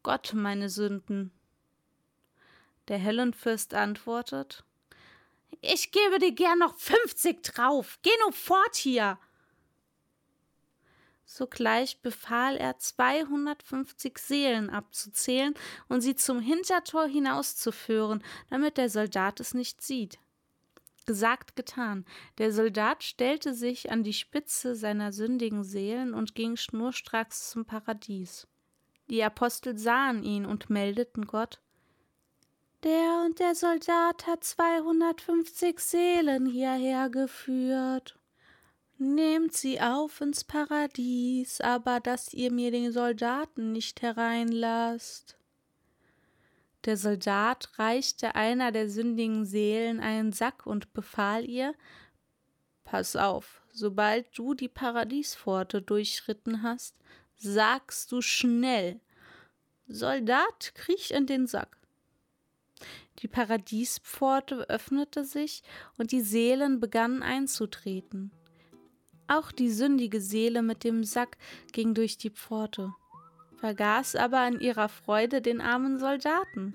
Gott 0.03 0.33
meine 0.35 0.69
Sünden. 0.69 1.31
Der 2.88 2.99
Hellenfürst 2.99 3.75
antwortet: 3.75 4.64
ich 5.61 5.93
gebe 5.93 6.19
dir 6.19 6.33
gern 6.33 6.59
noch 6.59 6.77
50 6.77 7.43
drauf. 7.43 7.99
Geh 8.03 8.11
nur 8.23 8.33
fort 8.33 8.77
hier. 8.77 9.19
Sogleich 11.27 12.01
befahl 12.01 12.57
er, 12.57 12.79
250 12.79 14.19
Seelen 14.19 14.71
abzuzählen 14.71 15.55
und 15.88 16.01
sie 16.01 16.14
zum 16.14 16.38
Hintertor 16.38 17.07
hinauszuführen, 17.07 18.23
damit 18.51 18.77
der 18.77 18.88
Soldat 18.88 19.40
es 19.40 19.55
nicht 19.55 19.83
sieht. 19.83 20.19
Gesagt, 21.07 21.57
getan. 21.57 22.05
Der 22.38 22.53
Soldat 22.53 23.03
stellte 23.03 23.53
sich 23.53 23.90
an 23.90 24.05
die 24.05 24.12
Spitze 24.12 24.75
seiner 24.75 25.12
sündigen 25.12 25.64
Seelen 25.64 26.14
und 26.14 26.35
ging 26.35 26.57
schnurstracks 26.57 27.51
zum 27.51 27.64
Paradies. 27.64 28.47
Die 29.11 29.23
Apostel 29.23 29.77
sahen 29.77 30.23
ihn 30.23 30.47
und 30.47 30.71
meldeten 30.71 31.27
Gott, 31.27 31.61
der 32.85 33.23
und 33.25 33.38
der 33.38 33.55
Soldat 33.55 34.27
hat 34.27 34.44
250 34.44 35.81
Seelen 35.81 36.47
hierher 36.47 37.09
geführt. 37.09 38.18
Nehmt 38.99 39.55
sie 39.55 39.81
auf 39.81 40.20
ins 40.20 40.44
Paradies, 40.44 41.61
aber 41.61 42.01
dass 42.01 42.33
ihr 42.33 42.53
mir 42.53 42.70
den 42.70 42.92
Soldaten 42.92 43.73
nicht 43.73 44.03
hereinlasst. 44.03 45.37
Der 46.85 46.97
Soldat 46.97 47.79
reichte 47.79 48.35
einer 48.35 48.70
der 48.70 48.90
sündigen 48.90 49.47
Seelen 49.47 50.01
einen 50.01 50.33
Sack 50.33 50.66
und 50.66 50.92
befahl 50.92 51.49
ihr 51.49 51.75
Pass 52.85 53.16
auf, 53.16 53.62
sobald 53.73 54.27
du 54.37 54.53
die 54.53 54.68
Paradiespforte 54.68 55.81
durchschritten 55.81 56.62
hast, 56.62 56.94
sagst 57.37 58.12
du 58.12 58.20
schnell 58.20 59.01
Soldat, 59.88 60.73
kriech 60.75 61.11
in 61.11 61.27
den 61.27 61.47
Sack. 61.47 61.79
Die 63.20 63.29
Paradiespforte 63.29 64.68
öffnete 64.68 65.24
sich 65.24 65.62
und 65.98 66.12
die 66.12 66.20
Seelen 66.20 66.81
begannen 66.81 67.22
einzutreten. 67.22 68.33
Auch 69.27 69.53
die 69.53 69.70
sündige 69.70 70.20
Seele 70.20 70.62
mit 70.62 70.85
dem 70.85 71.05
Sack 71.05 71.38
ging 71.72 71.94
durch 71.94 72.18
die 72.18 72.31
Pforte, 72.31 72.92
vergaß 73.57 74.16
aber 74.16 74.46
in 74.46 74.61
ihrer 74.61 74.88
Freude 74.88 75.40
den 75.40 75.61
armen 75.61 75.98
Soldaten. 75.98 76.74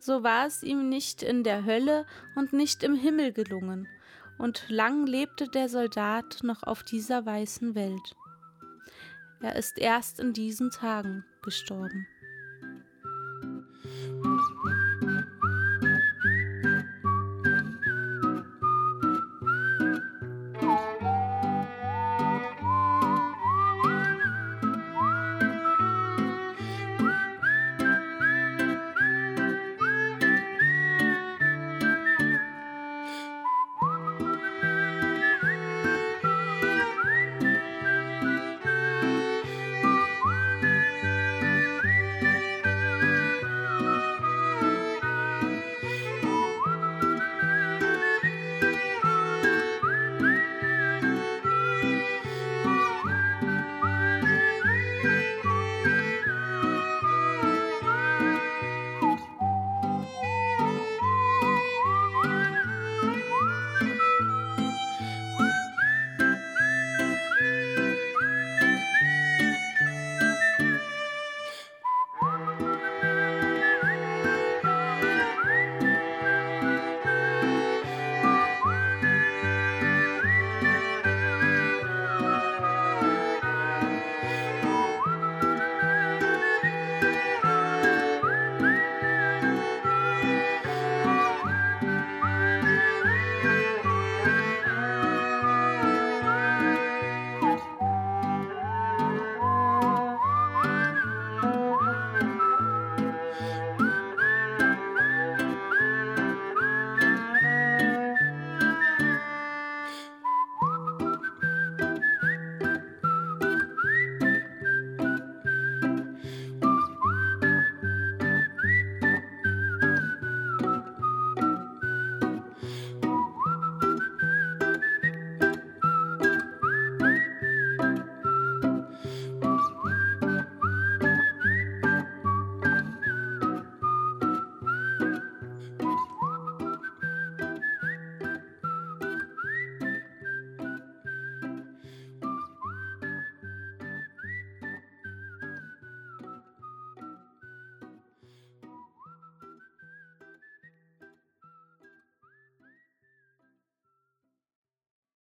So 0.00 0.22
war 0.22 0.46
es 0.46 0.62
ihm 0.62 0.88
nicht 0.88 1.22
in 1.22 1.44
der 1.44 1.64
Hölle 1.64 2.06
und 2.34 2.52
nicht 2.52 2.82
im 2.82 2.94
Himmel 2.94 3.32
gelungen, 3.32 3.86
und 4.38 4.64
lang 4.68 5.06
lebte 5.06 5.46
der 5.48 5.68
Soldat 5.68 6.38
noch 6.42 6.62
auf 6.62 6.82
dieser 6.82 7.26
weißen 7.26 7.74
Welt. 7.74 8.16
Er 9.40 9.56
ist 9.56 9.76
erst 9.78 10.20
in 10.20 10.32
diesen 10.32 10.70
Tagen 10.70 11.24
gestorben. 11.42 12.06